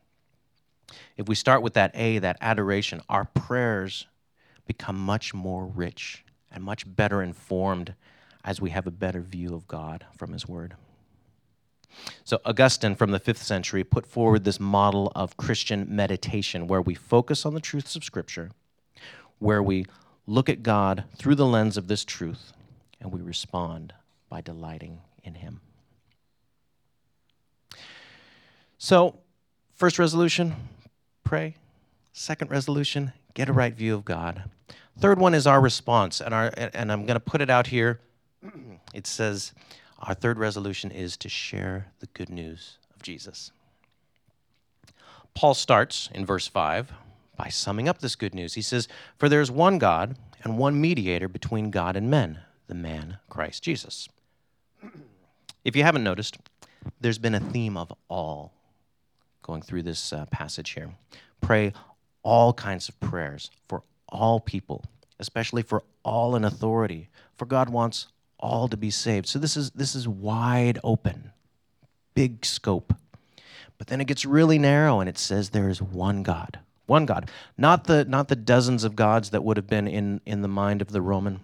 If 1.17 1.29
we 1.29 1.35
start 1.35 1.63
with 1.63 1.75
that 1.75 1.91
A, 1.95 2.19
that 2.19 2.39
adoration, 2.41 3.01
our 3.09 3.25
prayers 3.25 4.07
become 4.67 4.99
much 4.99 5.35
more 5.35 5.67
rich 5.67 6.25
and 6.51 6.63
much 6.63 6.85
better 6.97 7.23
informed 7.23 7.95
as 8.45 8.61
we 8.61 8.71
have 8.71 8.87
a 8.87 8.93
better 8.93 9.21
view 9.21 9.55
of 9.55 9.67
God 9.67 10.07
from 10.17 10.33
His 10.33 10.47
Word. 10.47 10.75
So, 12.25 12.41
Augustine 12.45 12.95
from 12.95 13.11
the 13.11 13.19
fifth 13.19 13.43
century 13.43 13.83
put 13.83 14.07
forward 14.07 14.45
this 14.45 14.61
model 14.61 15.11
of 15.15 15.37
Christian 15.37 15.87
meditation 15.89 16.67
where 16.67 16.83
we 16.83 16.95
focus 16.95 17.47
on 17.47 17.55
the 17.55 17.61
truths 17.61 17.97
of 17.97 18.05
Scripture, 18.05 18.51
where 19.39 19.63
we 19.63 19.87
look 20.27 20.49
at 20.49 20.63
God 20.63 21.05
through 21.17 21.37
the 21.37 21.47
lens 21.47 21.77
of 21.77 21.89
this 21.89 22.05
truth, 22.05 22.53
and 23.01 23.13
we 23.13 23.21
respond 23.21 23.95
by 24.29 24.41
delighting 24.41 25.01
in 25.25 25.35
Him. 25.35 25.61
So, 28.79 29.19
first 29.75 29.99
resolution, 29.99 30.55
pray. 31.25 31.57
Second 32.13 32.51
resolution, 32.51 33.13
get 33.35 33.49
a 33.49 33.53
right 33.53 33.75
view 33.75 33.95
of 33.95 34.05
God. 34.05 34.45
Third 34.99 35.19
one 35.19 35.35
is 35.35 35.47
our 35.47 35.61
response, 35.61 36.21
and, 36.21 36.33
our, 36.35 36.51
and 36.57 36.91
I'm 36.93 37.07
going 37.07 37.17
to 37.17 37.21
put 37.21 37.41
it 37.41 37.51
out 37.51 37.67
here. 37.69 38.01
It 38.95 39.07
says, 39.07 39.53
Our 39.99 40.15
third 40.15 40.39
resolution 40.39 40.91
is 40.91 41.19
to 41.19 41.29
share 41.29 41.89
the 42.01 42.07
good 42.15 42.31
news 42.31 42.79
of 42.95 43.03
Jesus. 43.03 43.51
Paul 45.35 45.53
starts 45.53 46.09
in 46.15 46.25
verse 46.25 46.47
5 46.47 46.93
by 47.37 47.49
summing 47.49 47.91
up 47.91 47.99
this 47.99 48.17
good 48.17 48.35
news. 48.35 48.55
He 48.55 48.63
says, 48.63 48.89
For 49.19 49.29
there 49.29 49.43
is 49.43 49.51
one 49.51 49.77
God 49.77 50.17
and 50.43 50.57
one 50.57 50.81
mediator 50.81 51.29
between 51.29 51.71
God 51.71 51.95
and 51.95 52.09
men, 52.09 52.39
the 52.69 52.75
man 52.75 53.19
Christ 53.29 53.63
Jesus. 53.63 54.09
If 55.65 55.75
you 55.75 55.83
haven't 55.83 56.05
noticed, 56.05 56.39
there's 57.01 57.19
been 57.19 57.35
a 57.35 57.41
theme 57.41 57.77
of 57.77 57.93
all 58.09 58.56
going 59.47 59.63
through 59.63 59.83
this 59.83 60.13
uh, 60.13 60.27
passage 60.27 60.71
here. 60.71 60.91
Pray 61.41 61.73
all 62.23 62.53
kinds 62.53 62.89
of 62.89 62.99
prayers 62.99 63.51
for 63.69 63.83
all 64.09 64.41
people, 64.41 64.85
especially 65.21 65.63
for 65.63 65.85
all 66.03 66.35
in 66.35 66.45
authority, 66.45 67.09
for 67.37 67.47
God 67.47 67.69
wants 67.69 68.09
all 68.39 68.69
to 68.69 68.77
be 68.77 68.91
saved. 68.91 69.27
So 69.27 69.39
this 69.39 69.57
is 69.57 69.71
this 69.71 69.95
is 69.95 70.09
wide 70.09 70.79
open, 70.83 71.31
big 72.15 72.45
scope. 72.45 72.93
But 73.79 73.89
then 73.89 74.01
it 74.01 74.07
gets 74.07 74.25
really 74.25 74.59
narrow 74.59 75.01
and 75.01 75.09
it 75.09 75.19
says 75.19 75.51
there 75.51 75.69
is 75.69 75.81
one 75.81 76.23
God. 76.23 76.59
One 76.87 77.05
God. 77.05 77.31
Not 77.57 77.85
the 77.85 78.05
not 78.05 78.29
the 78.29 78.37
dozens 78.37 78.85
of 78.85 78.97
gods 78.97 79.31
that 79.31 79.45
would 79.45 79.57
have 79.57 79.67
been 79.67 79.89
in, 79.89 80.21
in 80.25 80.43
the 80.43 80.49
mind 80.49 80.83
of 80.83 80.89
the 80.89 81.03
Roman. 81.03 81.41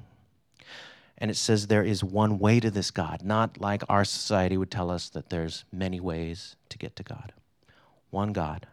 And 1.19 1.31
it 1.31 1.37
says 1.37 1.67
there 1.67 1.85
is 1.85 2.03
one 2.03 2.41
way 2.41 2.59
to 2.59 2.71
this 2.71 2.91
God, 2.91 3.23
not 3.23 3.61
like 3.61 3.85
our 3.89 4.05
society 4.05 4.57
would 4.57 4.73
tell 4.73 4.91
us 4.91 5.09
that 5.11 5.31
there's 5.31 5.65
many 5.73 6.01
ways 6.01 6.57
to 6.69 6.79
get 6.79 6.97
to 6.97 7.05
God. 7.05 7.33
One 8.13 8.33
God, 8.33 8.67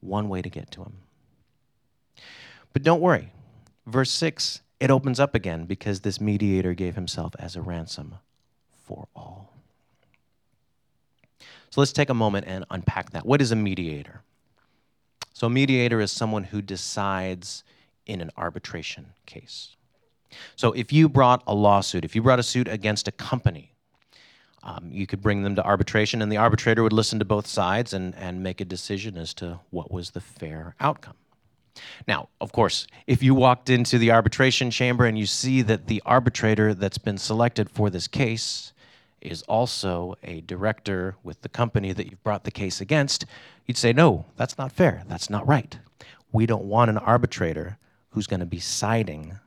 one 0.00 0.28
way 0.28 0.42
to 0.42 0.50
get 0.50 0.72
to 0.72 0.82
him. 0.82 0.94
But 2.72 2.82
don't 2.82 3.00
worry. 3.00 3.32
Verse 3.86 4.10
6, 4.10 4.60
it 4.80 4.90
opens 4.90 5.20
up 5.20 5.36
again 5.36 5.66
because 5.66 6.00
this 6.00 6.20
mediator 6.20 6.74
gave 6.74 6.96
himself 6.96 7.34
as 7.38 7.54
a 7.54 7.62
ransom 7.62 8.16
for 8.84 9.06
all. 9.14 9.54
So 11.70 11.80
let's 11.80 11.92
take 11.92 12.10
a 12.10 12.14
moment 12.14 12.46
and 12.48 12.64
unpack 12.70 13.10
that. 13.10 13.24
What 13.24 13.40
is 13.40 13.52
a 13.52 13.56
mediator? 13.56 14.22
So, 15.32 15.46
a 15.46 15.50
mediator 15.50 16.00
is 16.00 16.12
someone 16.12 16.44
who 16.44 16.60
decides 16.60 17.64
in 18.04 18.20
an 18.20 18.30
arbitration 18.36 19.06
case. 19.26 19.76
So, 20.56 20.72
if 20.72 20.92
you 20.92 21.08
brought 21.08 21.42
a 21.46 21.54
lawsuit, 21.54 22.04
if 22.04 22.14
you 22.14 22.22
brought 22.22 22.38
a 22.38 22.42
suit 22.42 22.68
against 22.68 23.08
a 23.08 23.12
company, 23.12 23.71
um, 24.62 24.88
you 24.92 25.06
could 25.06 25.20
bring 25.20 25.42
them 25.42 25.56
to 25.56 25.64
arbitration, 25.64 26.22
and 26.22 26.30
the 26.30 26.36
arbitrator 26.36 26.82
would 26.82 26.92
listen 26.92 27.18
to 27.18 27.24
both 27.24 27.46
sides 27.46 27.92
and, 27.92 28.14
and 28.14 28.42
make 28.42 28.60
a 28.60 28.64
decision 28.64 29.16
as 29.16 29.34
to 29.34 29.60
what 29.70 29.90
was 29.90 30.10
the 30.10 30.20
fair 30.20 30.74
outcome. 30.80 31.16
Now, 32.06 32.28
of 32.40 32.52
course, 32.52 32.86
if 33.06 33.22
you 33.22 33.34
walked 33.34 33.70
into 33.70 33.98
the 33.98 34.10
arbitration 34.10 34.70
chamber 34.70 35.06
and 35.06 35.18
you 35.18 35.26
see 35.26 35.62
that 35.62 35.86
the 35.86 36.02
arbitrator 36.04 36.74
that's 36.74 36.98
been 36.98 37.18
selected 37.18 37.70
for 37.70 37.90
this 37.90 38.06
case 38.06 38.72
is 39.20 39.42
also 39.42 40.16
a 40.22 40.42
director 40.42 41.16
with 41.22 41.40
the 41.42 41.48
company 41.48 41.92
that 41.92 42.10
you've 42.10 42.22
brought 42.22 42.44
the 42.44 42.50
case 42.50 42.80
against, 42.80 43.24
you'd 43.66 43.76
say, 43.76 43.92
no, 43.92 44.26
that's 44.36 44.58
not 44.58 44.72
fair. 44.72 45.04
That's 45.08 45.30
not 45.30 45.46
right. 45.46 45.78
We 46.32 46.44
don't 46.46 46.64
want 46.64 46.90
an 46.90 46.98
arbitrator 46.98 47.78
who's 48.10 48.26
going 48.26 48.40
to 48.40 48.46
be 48.46 48.58
siding 48.58 49.38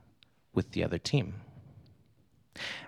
with 0.52 0.72
the 0.72 0.82
other 0.82 0.98
team. 0.98 1.34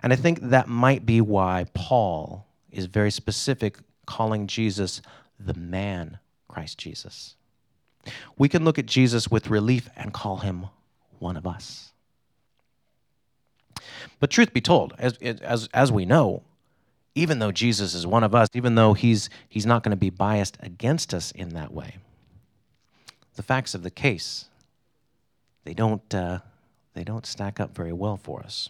And 0.03 0.13
I 0.13 0.15
think 0.15 0.39
that 0.41 0.67
might 0.67 1.05
be 1.05 1.21
why 1.21 1.65
Paul 1.73 2.45
is 2.71 2.85
very 2.85 3.11
specific, 3.11 3.77
calling 4.05 4.47
Jesus 4.47 5.01
the 5.39 5.53
man 5.53 6.19
Christ 6.47 6.77
Jesus. 6.77 7.35
We 8.37 8.49
can 8.49 8.63
look 8.63 8.79
at 8.79 8.85
Jesus 8.85 9.29
with 9.29 9.49
relief 9.49 9.89
and 9.95 10.13
call 10.13 10.37
him 10.37 10.67
one 11.19 11.37
of 11.37 11.45
us. 11.45 11.91
But 14.19 14.29
truth 14.29 14.53
be 14.53 14.61
told, 14.61 14.93
as, 14.97 15.17
as, 15.17 15.69
as 15.73 15.91
we 15.91 16.05
know, 16.05 16.43
even 17.15 17.39
though 17.39 17.51
Jesus 17.51 17.93
is 17.93 18.05
one 18.05 18.23
of 18.23 18.35
us, 18.35 18.49
even 18.53 18.75
though 18.75 18.93
he's, 18.93 19.29
he's 19.47 19.65
not 19.65 19.83
going 19.83 19.91
to 19.91 19.97
be 19.97 20.09
biased 20.09 20.57
against 20.61 21.13
us 21.13 21.31
in 21.31 21.49
that 21.49 21.73
way, 21.73 21.97
the 23.35 23.43
facts 23.43 23.73
of 23.73 23.83
the 23.83 23.91
case, 23.91 24.45
they 25.63 25.73
don't, 25.73 26.13
uh, 26.13 26.39
they 26.93 27.03
don't 27.03 27.25
stack 27.25 27.59
up 27.59 27.75
very 27.75 27.93
well 27.93 28.17
for 28.17 28.41
us. 28.41 28.69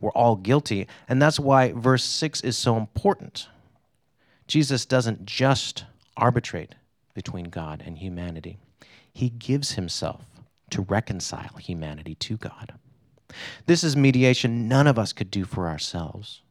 We're 0.00 0.10
all 0.12 0.36
guilty, 0.36 0.86
and 1.08 1.20
that's 1.20 1.38
why 1.38 1.72
verse 1.72 2.04
6 2.04 2.40
is 2.42 2.56
so 2.56 2.76
important. 2.76 3.48
Jesus 4.46 4.86
doesn't 4.86 5.26
just 5.26 5.84
arbitrate 6.16 6.74
between 7.14 7.46
God 7.46 7.82
and 7.84 7.98
humanity, 7.98 8.58
He 9.12 9.30
gives 9.30 9.72
Himself 9.72 10.24
to 10.70 10.82
reconcile 10.82 11.56
humanity 11.58 12.14
to 12.14 12.36
God. 12.36 12.74
This 13.66 13.84
is 13.84 13.96
mediation 13.96 14.68
none 14.68 14.86
of 14.86 14.98
us 14.98 15.12
could 15.12 15.30
do 15.30 15.44
for 15.44 15.68
ourselves 15.68 16.42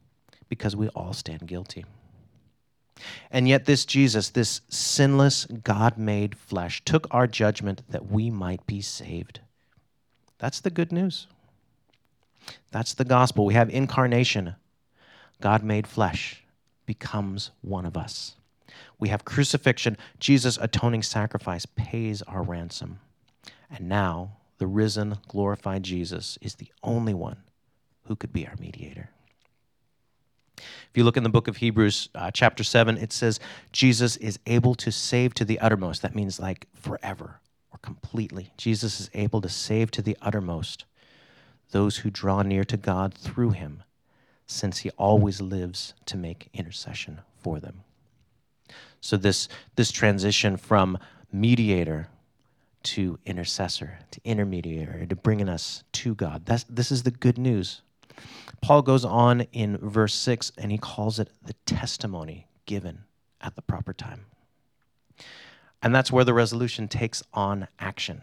because 0.48 0.76
we 0.76 0.88
all 0.88 1.12
stand 1.12 1.46
guilty. 1.46 1.84
And 3.30 3.48
yet, 3.48 3.64
this 3.64 3.86
Jesus, 3.86 4.30
this 4.30 4.60
sinless, 4.68 5.46
God 5.46 5.96
made 5.96 6.36
flesh, 6.36 6.82
took 6.84 7.06
our 7.10 7.26
judgment 7.26 7.82
that 7.88 8.06
we 8.06 8.30
might 8.30 8.66
be 8.66 8.80
saved. 8.82 9.40
That's 10.38 10.60
the 10.60 10.70
good 10.70 10.92
news. 10.92 11.26
That's 12.70 12.94
the 12.94 13.04
gospel. 13.04 13.44
We 13.44 13.54
have 13.54 13.70
incarnation. 13.70 14.54
God 15.40 15.62
made 15.62 15.86
flesh 15.86 16.42
becomes 16.86 17.50
one 17.60 17.86
of 17.86 17.96
us. 17.96 18.36
We 18.98 19.08
have 19.08 19.24
crucifixion. 19.24 19.96
Jesus' 20.18 20.58
atoning 20.60 21.02
sacrifice 21.02 21.66
pays 21.66 22.22
our 22.22 22.42
ransom. 22.42 23.00
And 23.70 23.88
now, 23.88 24.36
the 24.58 24.66
risen, 24.66 25.18
glorified 25.28 25.82
Jesus 25.82 26.38
is 26.42 26.56
the 26.56 26.70
only 26.82 27.14
one 27.14 27.38
who 28.04 28.16
could 28.16 28.32
be 28.32 28.46
our 28.46 28.56
mediator. 28.58 29.10
If 30.58 30.96
you 30.96 31.04
look 31.04 31.16
in 31.16 31.22
the 31.22 31.30
book 31.30 31.48
of 31.48 31.58
Hebrews, 31.58 32.10
uh, 32.14 32.30
chapter 32.30 32.64
7, 32.64 32.98
it 32.98 33.12
says 33.12 33.40
Jesus 33.72 34.16
is 34.16 34.38
able 34.46 34.74
to 34.76 34.92
save 34.92 35.32
to 35.34 35.44
the 35.44 35.58
uttermost. 35.60 36.02
That 36.02 36.14
means 36.14 36.38
like 36.38 36.66
forever 36.74 37.40
or 37.72 37.78
completely. 37.78 38.52
Jesus 38.56 39.00
is 39.00 39.10
able 39.14 39.40
to 39.40 39.48
save 39.48 39.90
to 39.92 40.02
the 40.02 40.16
uttermost 40.20 40.84
those 41.70 41.98
who 41.98 42.10
draw 42.10 42.42
near 42.42 42.64
to 42.64 42.76
God 42.76 43.14
through 43.14 43.50
him, 43.50 43.82
since 44.46 44.78
he 44.78 44.90
always 44.90 45.40
lives 45.40 45.94
to 46.06 46.16
make 46.16 46.48
intercession 46.52 47.20
for 47.42 47.60
them. 47.60 47.82
So, 49.00 49.16
this, 49.16 49.48
this 49.76 49.90
transition 49.90 50.56
from 50.56 50.98
mediator 51.32 52.08
to 52.82 53.18
intercessor, 53.24 53.98
to 54.10 54.20
intermediary, 54.24 55.06
to 55.06 55.16
bringing 55.16 55.48
us 55.48 55.84
to 55.92 56.14
God, 56.14 56.44
that's, 56.46 56.64
this 56.64 56.90
is 56.90 57.02
the 57.02 57.10
good 57.10 57.38
news 57.38 57.82
Paul 58.60 58.82
goes 58.82 59.04
on 59.04 59.42
in 59.52 59.78
verse 59.78 60.14
6 60.14 60.52
and 60.58 60.70
he 60.70 60.78
calls 60.78 61.18
it 61.18 61.30
the 61.42 61.54
testimony 61.66 62.46
given 62.66 63.04
at 63.40 63.56
the 63.56 63.62
proper 63.62 63.92
time. 63.92 64.26
And 65.82 65.94
that's 65.94 66.12
where 66.12 66.24
the 66.24 66.34
resolution 66.34 66.88
takes 66.88 67.22
on 67.32 67.68
action. 67.78 68.22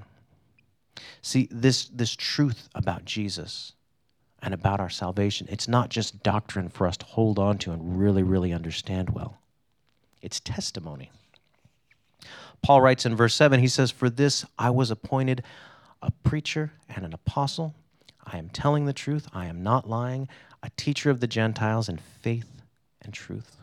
See, 1.22 1.48
this, 1.52 1.86
this 1.86 2.16
truth 2.16 2.70
about 2.76 3.06
Jesus 3.06 3.74
and 4.42 4.54
about 4.54 4.80
our 4.80 4.90
salvation, 4.90 5.48
it's 5.50 5.68
not 5.68 5.90
just 5.90 6.24
doctrine 6.24 6.70
for 6.70 6.88
us 6.88 6.98
to 6.98 7.06
hold 7.06 7.40
on 7.40 7.58
to 7.60 7.72
and 7.72 8.00
really, 8.00 8.24
really 8.24 8.54
understand 8.54 9.12
well, 9.12 9.38
it's 10.22 10.40
testimony. 10.40 11.12
Paul 12.62 12.82
writes 12.82 13.06
in 13.06 13.16
verse 13.16 13.36
7, 13.36 13.60
he 13.60 13.68
says, 13.68 13.92
For 13.92 14.10
this 14.10 14.46
I 14.58 14.70
was 14.70 14.92
appointed 14.92 15.44
a 16.02 16.12
preacher 16.12 16.74
and 16.90 17.06
an 17.06 17.14
apostle 17.14 17.76
I 18.32 18.38
am 18.38 18.50
telling 18.50 18.86
the 18.86 18.94
truth. 18.94 19.28
I 19.34 19.46
am 19.46 19.64
not 19.64 19.90
lying. 19.90 20.28
A 20.62 20.70
teacher 20.72 21.10
of 21.10 21.22
the 21.22 21.28
Gentiles 21.28 21.88
in 21.88 21.98
faith 21.98 22.62
and 23.02 23.14
truth. 23.14 23.56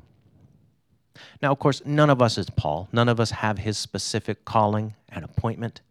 Now, 1.43 1.53
of 1.53 1.59
course, 1.59 1.85
none 1.85 2.11
of 2.11 2.23
us 2.23 2.39
is 2.39 2.49
Paul. 2.51 2.89
None 2.93 3.09
of 3.09 3.21
us 3.21 3.31
have 3.31 3.59
his 3.59 3.77
specific 3.77 4.45
calling 4.45 4.95
and 5.11 5.25
appointment. 5.25 5.83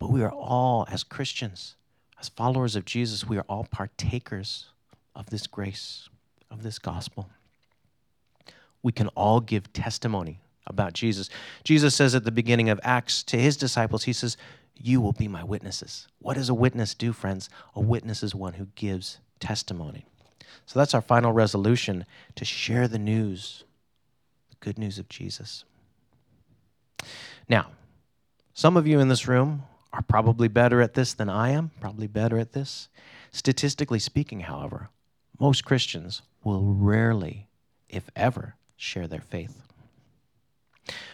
But 0.00 0.10
we 0.10 0.22
are 0.22 0.32
all, 0.32 0.86
as 0.90 1.04
Christians, 1.04 1.76
as 2.18 2.28
followers 2.28 2.74
of 2.74 2.84
Jesus, 2.84 3.28
we 3.28 3.38
are 3.38 3.44
all 3.48 3.68
partakers 3.70 4.66
of 5.14 5.30
this 5.30 5.46
grace, 5.46 6.08
of 6.50 6.64
this 6.64 6.80
gospel. 6.80 7.30
We 8.82 8.90
can 8.90 9.08
all 9.08 9.38
give 9.38 9.72
testimony 9.72 10.40
about 10.66 10.94
Jesus. 10.94 11.30
Jesus 11.62 11.94
says 11.94 12.16
at 12.16 12.24
the 12.24 12.32
beginning 12.32 12.70
of 12.70 12.80
Acts 12.82 13.22
to 13.24 13.38
his 13.38 13.56
disciples, 13.56 14.04
He 14.04 14.12
says, 14.12 14.36
you 14.82 15.00
will 15.00 15.12
be 15.12 15.28
my 15.28 15.44
witnesses. 15.44 16.08
What 16.20 16.34
does 16.34 16.48
a 16.48 16.54
witness 16.54 16.94
do, 16.94 17.12
friends? 17.12 17.50
A 17.76 17.80
witness 17.80 18.22
is 18.22 18.34
one 18.34 18.54
who 18.54 18.68
gives 18.74 19.18
testimony. 19.38 20.06
So 20.64 20.78
that's 20.78 20.94
our 20.94 21.02
final 21.02 21.32
resolution 21.32 22.06
to 22.36 22.44
share 22.46 22.88
the 22.88 22.98
news, 22.98 23.64
the 24.48 24.56
good 24.60 24.78
news 24.78 24.98
of 24.98 25.08
Jesus. 25.08 25.64
Now, 27.48 27.72
some 28.54 28.78
of 28.78 28.86
you 28.86 29.00
in 29.00 29.08
this 29.08 29.28
room 29.28 29.64
are 29.92 30.02
probably 30.02 30.48
better 30.48 30.80
at 30.80 30.94
this 30.94 31.14
than 31.14 31.28
I 31.28 31.50
am, 31.50 31.70
probably 31.80 32.06
better 32.06 32.38
at 32.38 32.52
this. 32.52 32.88
Statistically 33.32 33.98
speaking, 33.98 34.40
however, 34.40 34.88
most 35.38 35.64
Christians 35.64 36.22
will 36.44 36.62
rarely, 36.62 37.48
if 37.88 38.08
ever, 38.14 38.54
share 38.76 39.06
their 39.06 39.20
faith. 39.20 39.62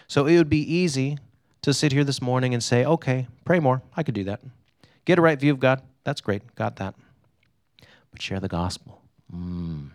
So 0.07 0.25
it 0.25 0.37
would 0.37 0.49
be 0.49 0.61
easy 0.61 1.17
to 1.61 1.73
sit 1.73 1.91
here 1.91 2.03
this 2.03 2.21
morning 2.21 2.53
and 2.53 2.63
say, 2.63 2.85
okay, 2.85 3.27
pray 3.45 3.59
more. 3.59 3.81
I 3.95 4.03
could 4.03 4.15
do 4.15 4.23
that. 4.25 4.41
Get 5.05 5.19
a 5.19 5.21
right 5.21 5.39
view 5.39 5.51
of 5.51 5.59
God. 5.59 5.81
That's 6.03 6.21
great. 6.21 6.55
Got 6.55 6.77
that. 6.77 6.95
But 8.11 8.21
share 8.21 8.39
the 8.39 8.47
gospel. 8.47 9.01
Mm, 9.33 9.89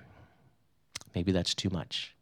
maybe 1.14 1.32
that's 1.32 1.54
too 1.54 1.70
much. 1.70 2.14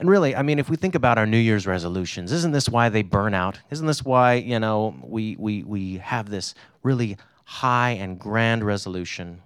And 0.00 0.08
really, 0.08 0.34
I 0.34 0.40
mean, 0.40 0.58
if 0.58 0.70
we 0.70 0.76
think 0.76 0.94
about 0.94 1.18
our 1.18 1.26
New 1.26 1.36
Year's 1.38 1.66
resolutions, 1.66 2.32
isn't 2.32 2.52
this 2.52 2.70
why 2.70 2.88
they 2.88 3.02
burn 3.02 3.34
out? 3.34 3.60
Isn't 3.70 3.86
this 3.86 4.02
why, 4.02 4.34
you 4.34 4.58
know, 4.58 4.96
we, 5.02 5.36
we, 5.38 5.62
we 5.62 5.98
have 5.98 6.30
this 6.30 6.54
really 6.82 7.18
high 7.44 7.90
and 7.90 8.18
grand 8.18 8.64
resolution 8.64 9.42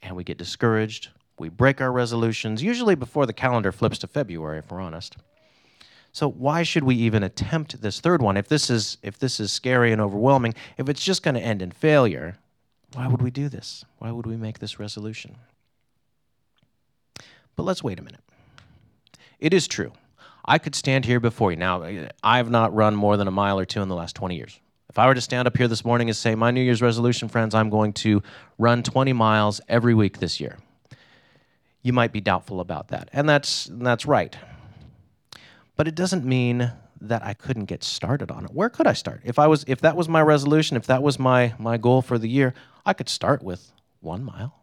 and 0.00 0.14
we 0.14 0.22
get 0.22 0.38
discouraged? 0.38 1.08
We 1.40 1.48
break 1.48 1.80
our 1.80 1.90
resolutions, 1.90 2.62
usually 2.62 2.94
before 2.94 3.26
the 3.26 3.32
calendar 3.32 3.72
flips 3.72 3.98
to 3.98 4.06
February, 4.06 4.60
if 4.60 4.70
we're 4.70 4.80
honest. 4.80 5.16
So 6.12 6.30
why 6.30 6.62
should 6.62 6.84
we 6.84 6.94
even 6.94 7.24
attempt 7.24 7.82
this 7.82 7.98
third 7.98 8.22
one 8.22 8.36
if 8.36 8.46
this 8.46 8.70
is 8.70 8.98
if 9.02 9.18
this 9.18 9.40
is 9.40 9.50
scary 9.50 9.90
and 9.90 10.00
overwhelming? 10.00 10.54
If 10.78 10.88
it's 10.88 11.04
just 11.04 11.24
going 11.24 11.34
to 11.34 11.40
end 11.40 11.60
in 11.60 11.72
failure, 11.72 12.36
Why 12.94 13.08
would 13.08 13.20
we 13.20 13.32
do 13.32 13.48
this? 13.48 13.84
Why 13.98 14.12
would 14.12 14.26
we 14.26 14.36
make 14.36 14.60
this 14.60 14.78
resolution? 14.78 15.34
But 17.56 17.64
let's 17.64 17.82
wait 17.82 17.98
a 17.98 18.02
minute. 18.02 18.20
It 19.44 19.52
is 19.52 19.68
true. 19.68 19.92
I 20.46 20.56
could 20.56 20.74
stand 20.74 21.04
here 21.04 21.20
before 21.20 21.50
you. 21.50 21.58
Now, 21.58 21.84
I've 22.22 22.48
not 22.48 22.74
run 22.74 22.96
more 22.96 23.18
than 23.18 23.28
a 23.28 23.30
mile 23.30 23.58
or 23.58 23.66
two 23.66 23.82
in 23.82 23.90
the 23.90 23.94
last 23.94 24.16
20 24.16 24.36
years. 24.36 24.58
If 24.88 24.98
I 24.98 25.06
were 25.06 25.12
to 25.12 25.20
stand 25.20 25.46
up 25.46 25.54
here 25.54 25.68
this 25.68 25.84
morning 25.84 26.08
and 26.08 26.16
say, 26.16 26.34
My 26.34 26.50
New 26.50 26.62
Year's 26.62 26.80
resolution, 26.80 27.28
friends, 27.28 27.54
I'm 27.54 27.68
going 27.68 27.92
to 28.04 28.22
run 28.56 28.82
20 28.82 29.12
miles 29.12 29.60
every 29.68 29.92
week 29.92 30.18
this 30.18 30.40
year, 30.40 30.56
you 31.82 31.92
might 31.92 32.10
be 32.10 32.22
doubtful 32.22 32.58
about 32.58 32.88
that. 32.88 33.10
And 33.12 33.28
that's, 33.28 33.68
that's 33.70 34.06
right. 34.06 34.34
But 35.76 35.88
it 35.88 35.94
doesn't 35.94 36.24
mean 36.24 36.72
that 37.02 37.22
I 37.22 37.34
couldn't 37.34 37.66
get 37.66 37.84
started 37.84 38.30
on 38.30 38.46
it. 38.46 38.50
Where 38.54 38.70
could 38.70 38.86
I 38.86 38.94
start? 38.94 39.20
If 39.24 39.38
I 39.38 39.46
was 39.46 39.66
if 39.66 39.82
that 39.82 39.94
was 39.94 40.08
my 40.08 40.22
resolution, 40.22 40.78
if 40.78 40.86
that 40.86 41.02
was 41.02 41.18
my 41.18 41.52
my 41.58 41.76
goal 41.76 42.00
for 42.00 42.16
the 42.16 42.30
year, 42.30 42.54
I 42.86 42.94
could 42.94 43.10
start 43.10 43.42
with 43.42 43.72
1 44.00 44.24
mile, 44.24 44.54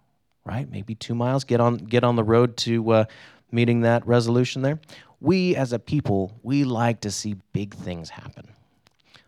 right? 0.43 0.67
Maybe 0.67 0.95
2 0.95 1.13
miles, 1.13 1.43
get 1.43 1.59
on 1.59 1.77
get 1.77 2.03
on 2.03 2.15
the 2.15 2.23
road 2.23 2.57
to 2.57 2.91
uh, 2.91 3.05
meeting 3.51 3.81
that 3.81 4.05
resolution 4.07 4.61
there. 4.61 4.79
We 5.19 5.55
as 5.55 5.73
a 5.73 5.79
people, 5.79 6.39
we 6.43 6.63
like 6.63 7.01
to 7.01 7.11
see 7.11 7.35
big 7.53 7.73
things 7.73 8.09
happen. 8.09 8.47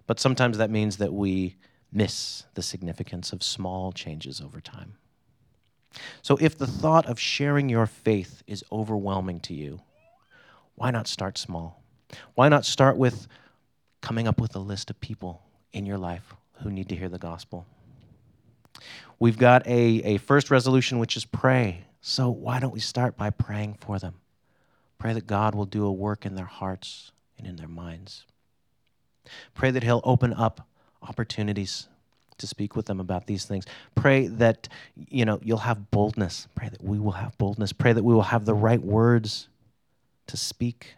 But 0.07 0.19
sometimes 0.19 0.57
that 0.57 0.69
means 0.69 0.97
that 0.97 1.13
we 1.13 1.55
miss 1.91 2.45
the 2.55 2.63
significance 2.63 3.31
of 3.31 3.43
small 3.43 3.91
changes 3.91 4.41
over 4.41 4.59
time. 4.59 4.95
So 6.21 6.38
if 6.41 6.57
the 6.57 6.67
thought 6.67 7.05
of 7.05 7.19
sharing 7.19 7.69
your 7.69 7.86
faith 7.86 8.41
is 8.47 8.63
overwhelming 8.71 9.39
to 9.41 9.53
you, 9.53 9.81
why 10.75 10.89
not 10.89 11.07
start 11.07 11.38
small? 11.38 11.83
Why 12.33 12.49
not 12.49 12.65
start 12.65 12.97
with 12.97 13.27
coming 14.01 14.27
up 14.27 14.41
with 14.41 14.55
a 14.55 14.59
list 14.59 14.89
of 14.89 14.99
people 14.99 15.43
in 15.71 15.86
your 15.86 15.97
life 15.97 16.33
who 16.62 16.71
need 16.71 16.89
to 16.89 16.95
hear 16.95 17.09
the 17.09 17.19
gospel? 17.19 17.65
We've 19.19 19.38
got 19.38 19.65
a, 19.67 20.01
a 20.03 20.17
first 20.17 20.49
resolution, 20.49 20.99
which 20.99 21.15
is 21.15 21.25
pray. 21.25 21.86
So 22.05 22.29
why 22.29 22.59
don't 22.59 22.73
we 22.73 22.81
start 22.81 23.15
by 23.15 23.29
praying 23.29 23.77
for 23.79 23.97
them? 23.97 24.15
Pray 24.97 25.13
that 25.13 25.25
God 25.25 25.55
will 25.55 25.65
do 25.65 25.85
a 25.85 25.91
work 25.91 26.25
in 26.25 26.35
their 26.35 26.43
hearts 26.43 27.13
and 27.37 27.47
in 27.47 27.55
their 27.55 27.69
minds. 27.69 28.25
Pray 29.53 29.71
that 29.71 29.83
He'll 29.83 30.01
open 30.03 30.33
up 30.33 30.67
opportunities 31.01 31.87
to 32.39 32.45
speak 32.45 32.75
with 32.75 32.87
them 32.87 32.99
about 32.99 33.25
these 33.25 33.45
things. 33.45 33.65
Pray 33.95 34.27
that 34.27 34.67
you 34.95 35.23
know 35.23 35.39
you'll 35.41 35.59
have 35.59 35.91
boldness. 35.91 36.49
Pray 36.55 36.67
that 36.67 36.83
we 36.83 36.99
will 36.99 37.13
have 37.13 37.37
boldness. 37.37 37.71
Pray 37.71 37.93
that 37.93 38.03
we 38.03 38.13
will 38.13 38.23
have 38.23 38.43
the 38.43 38.53
right 38.53 38.81
words 38.81 39.47
to 40.27 40.35
speak. 40.35 40.95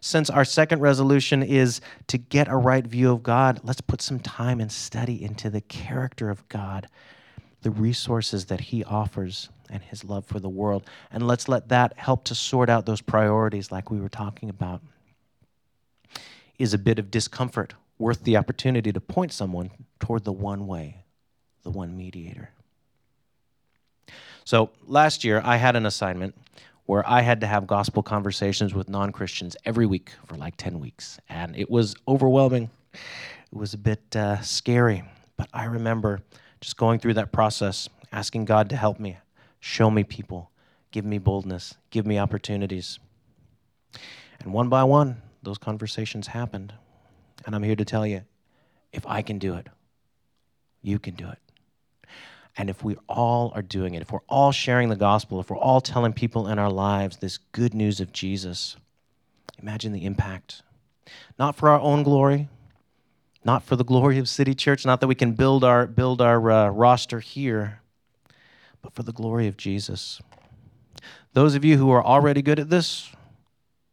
Since 0.00 0.28
our 0.28 0.44
second 0.44 0.80
resolution 0.80 1.40
is 1.40 1.80
to 2.08 2.18
get 2.18 2.48
a 2.48 2.56
right 2.56 2.84
view 2.84 3.12
of 3.12 3.22
God, 3.22 3.60
let's 3.62 3.80
put 3.80 4.02
some 4.02 4.18
time 4.18 4.60
and 4.60 4.72
study 4.72 5.22
into 5.22 5.50
the 5.50 5.60
character 5.60 6.30
of 6.30 6.48
God, 6.48 6.88
the 7.62 7.70
resources 7.70 8.46
that 8.46 8.60
He 8.60 8.84
offers, 8.84 9.48
and 9.70 9.82
His 9.82 10.04
love 10.04 10.26
for 10.26 10.38
the 10.38 10.48
world. 10.48 10.84
And 11.10 11.26
let's 11.26 11.48
let 11.48 11.68
that 11.68 11.94
help 11.96 12.24
to 12.24 12.34
sort 12.34 12.68
out 12.68 12.86
those 12.86 13.00
priorities, 13.00 13.72
like 13.72 13.90
we 13.90 14.00
were 14.00 14.08
talking 14.08 14.48
about. 14.48 14.82
Is 16.58 16.74
a 16.74 16.78
bit 16.78 16.98
of 16.98 17.10
discomfort 17.10 17.74
worth 17.98 18.22
the 18.24 18.36
opportunity 18.36 18.92
to 18.92 19.00
point 19.00 19.32
someone 19.32 19.70
toward 19.98 20.24
the 20.24 20.32
one 20.32 20.66
way, 20.66 21.04
the 21.62 21.70
one 21.70 21.96
mediator? 21.96 22.50
So 24.44 24.70
last 24.86 25.24
year, 25.24 25.40
I 25.44 25.56
had 25.56 25.76
an 25.76 25.86
assignment 25.86 26.34
where 26.86 27.08
I 27.08 27.22
had 27.22 27.40
to 27.40 27.46
have 27.46 27.66
gospel 27.66 28.02
conversations 28.02 28.74
with 28.74 28.88
non 28.88 29.12
Christians 29.12 29.56
every 29.64 29.86
week 29.86 30.12
for 30.26 30.34
like 30.36 30.56
10 30.56 30.80
weeks. 30.80 31.18
And 31.28 31.56
it 31.56 31.70
was 31.70 31.94
overwhelming. 32.06 32.70
It 32.92 33.58
was 33.58 33.74
a 33.74 33.78
bit 33.78 34.16
uh, 34.16 34.40
scary. 34.40 35.04
But 35.36 35.48
I 35.52 35.64
remember 35.64 36.20
just 36.62 36.76
going 36.76 37.00
through 37.00 37.14
that 37.14 37.32
process, 37.32 37.88
asking 38.12 38.44
God 38.44 38.70
to 38.70 38.76
help 38.76 39.00
me, 39.00 39.18
show 39.58 39.90
me 39.90 40.04
people, 40.04 40.50
give 40.92 41.04
me 41.04 41.18
boldness, 41.18 41.74
give 41.90 42.06
me 42.06 42.18
opportunities. 42.18 43.00
And 44.38 44.52
one 44.52 44.68
by 44.68 44.84
one, 44.84 45.20
those 45.42 45.58
conversations 45.58 46.28
happened. 46.28 46.72
And 47.44 47.56
I'm 47.56 47.64
here 47.64 47.74
to 47.74 47.84
tell 47.84 48.06
you 48.06 48.22
if 48.92 49.04
I 49.08 49.22
can 49.22 49.38
do 49.38 49.54
it, 49.54 49.66
you 50.82 51.00
can 51.00 51.14
do 51.14 51.28
it. 51.28 51.38
And 52.56 52.70
if 52.70 52.84
we 52.84 52.96
all 53.08 53.50
are 53.56 53.62
doing 53.62 53.94
it, 53.94 54.02
if 54.02 54.12
we're 54.12 54.20
all 54.28 54.52
sharing 54.52 54.88
the 54.88 54.96
gospel, 54.96 55.40
if 55.40 55.50
we're 55.50 55.56
all 55.56 55.80
telling 55.80 56.12
people 56.12 56.46
in 56.46 56.60
our 56.60 56.70
lives 56.70 57.16
this 57.16 57.38
good 57.50 57.74
news 57.74 57.98
of 57.98 58.12
Jesus, 58.12 58.76
imagine 59.60 59.92
the 59.92 60.04
impact. 60.04 60.62
Not 61.40 61.56
for 61.56 61.70
our 61.70 61.80
own 61.80 62.04
glory, 62.04 62.48
not 63.44 63.62
for 63.62 63.76
the 63.76 63.84
glory 63.84 64.18
of 64.18 64.28
City 64.28 64.54
Church, 64.54 64.86
not 64.86 65.00
that 65.00 65.08
we 65.08 65.14
can 65.14 65.32
build 65.32 65.64
our, 65.64 65.86
build 65.86 66.20
our 66.20 66.50
uh, 66.50 66.68
roster 66.68 67.20
here, 67.20 67.80
but 68.80 68.94
for 68.94 69.02
the 69.02 69.12
glory 69.12 69.48
of 69.48 69.56
Jesus. 69.56 70.20
Those 71.32 71.54
of 71.54 71.64
you 71.64 71.76
who 71.76 71.90
are 71.90 72.04
already 72.04 72.42
good 72.42 72.60
at 72.60 72.70
this, 72.70 73.10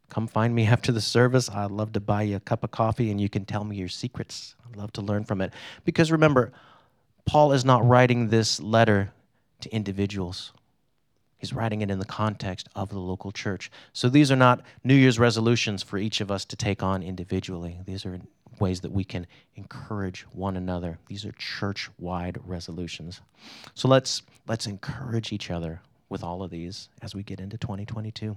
come 0.08 0.26
find 0.26 0.54
me 0.54 0.66
after 0.66 0.92
the 0.92 1.00
service. 1.00 1.48
I'd 1.48 1.70
love 1.70 1.92
to 1.92 2.00
buy 2.00 2.22
you 2.22 2.36
a 2.36 2.40
cup 2.40 2.64
of 2.64 2.70
coffee 2.70 3.10
and 3.10 3.20
you 3.20 3.28
can 3.28 3.44
tell 3.44 3.64
me 3.64 3.76
your 3.76 3.88
secrets. 3.88 4.54
I'd 4.68 4.76
love 4.76 4.92
to 4.92 5.00
learn 5.00 5.24
from 5.24 5.40
it. 5.40 5.52
Because 5.84 6.12
remember, 6.12 6.52
Paul 7.24 7.52
is 7.52 7.64
not 7.64 7.86
writing 7.86 8.28
this 8.28 8.60
letter 8.60 9.12
to 9.60 9.74
individuals. 9.74 10.52
He's 11.38 11.52
writing 11.54 11.80
it 11.80 11.90
in 11.90 11.98
the 11.98 12.04
context 12.04 12.68
of 12.76 12.90
the 12.90 12.98
local 12.98 13.32
church. 13.32 13.70
So 13.94 14.08
these 14.08 14.30
are 14.30 14.36
not 14.36 14.62
New 14.84 14.94
Year's 14.94 15.18
resolutions 15.18 15.82
for 15.82 15.96
each 15.96 16.20
of 16.20 16.30
us 16.30 16.44
to 16.46 16.56
take 16.56 16.82
on 16.82 17.02
individually. 17.02 17.78
These 17.86 18.04
are 18.04 18.20
ways 18.60 18.80
that 18.80 18.92
we 18.92 19.04
can 19.04 19.26
encourage 19.56 20.22
one 20.32 20.56
another. 20.56 20.98
These 21.08 21.24
are 21.24 21.32
church-wide 21.32 22.38
resolutions. 22.44 23.20
So 23.74 23.88
let's 23.88 24.22
let's 24.46 24.66
encourage 24.66 25.32
each 25.32 25.50
other 25.50 25.80
with 26.08 26.22
all 26.22 26.42
of 26.42 26.50
these 26.50 26.88
as 27.02 27.14
we 27.14 27.22
get 27.22 27.40
into 27.40 27.56
2022. 27.56 28.36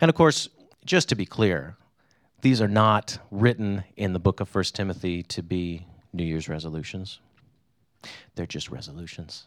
And 0.00 0.08
of 0.08 0.14
course, 0.14 0.48
just 0.84 1.08
to 1.10 1.14
be 1.14 1.26
clear, 1.26 1.76
these 2.40 2.60
are 2.60 2.68
not 2.68 3.18
written 3.30 3.84
in 3.96 4.12
the 4.12 4.18
book 4.18 4.40
of 4.40 4.52
1 4.54 4.64
Timothy 4.72 5.22
to 5.24 5.42
be 5.42 5.86
New 6.12 6.24
Year's 6.24 6.48
resolutions. 6.48 7.20
They're 8.34 8.46
just 8.46 8.70
resolutions. 8.70 9.46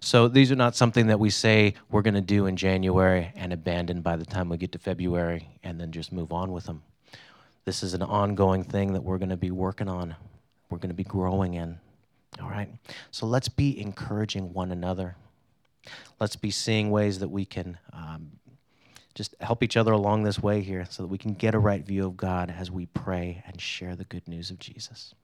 So 0.00 0.28
these 0.28 0.52
are 0.52 0.56
not 0.56 0.76
something 0.76 1.06
that 1.08 1.18
we 1.18 1.30
say 1.30 1.74
we're 1.90 2.02
going 2.02 2.14
to 2.14 2.20
do 2.20 2.46
in 2.46 2.56
January 2.56 3.32
and 3.34 3.52
abandon 3.52 4.02
by 4.02 4.16
the 4.16 4.26
time 4.26 4.48
we 4.48 4.56
get 4.56 4.72
to 4.72 4.78
February 4.78 5.48
and 5.62 5.80
then 5.80 5.90
just 5.90 6.12
move 6.12 6.32
on 6.32 6.52
with 6.52 6.64
them. 6.66 6.82
This 7.64 7.82
is 7.82 7.94
an 7.94 8.02
ongoing 8.02 8.62
thing 8.62 8.92
that 8.92 9.02
we're 9.02 9.18
going 9.18 9.30
to 9.30 9.36
be 9.36 9.50
working 9.50 9.88
on, 9.88 10.14
we're 10.70 10.78
going 10.78 10.90
to 10.90 10.94
be 10.94 11.04
growing 11.04 11.54
in. 11.54 11.78
All 12.42 12.50
right? 12.50 12.68
So 13.10 13.26
let's 13.26 13.48
be 13.48 13.80
encouraging 13.80 14.52
one 14.52 14.72
another. 14.72 15.16
Let's 16.20 16.36
be 16.36 16.50
seeing 16.50 16.90
ways 16.90 17.18
that 17.20 17.28
we 17.28 17.44
can 17.44 17.78
um, 17.92 18.32
just 19.14 19.34
help 19.40 19.62
each 19.62 19.76
other 19.76 19.92
along 19.92 20.24
this 20.24 20.42
way 20.42 20.60
here 20.60 20.86
so 20.90 21.02
that 21.02 21.08
we 21.08 21.18
can 21.18 21.34
get 21.34 21.54
a 21.54 21.58
right 21.58 21.84
view 21.84 22.06
of 22.06 22.16
God 22.16 22.52
as 22.56 22.70
we 22.70 22.86
pray 22.86 23.42
and 23.46 23.60
share 23.60 23.94
the 23.94 24.04
good 24.04 24.26
news 24.26 24.50
of 24.50 24.58
Jesus. 24.58 25.14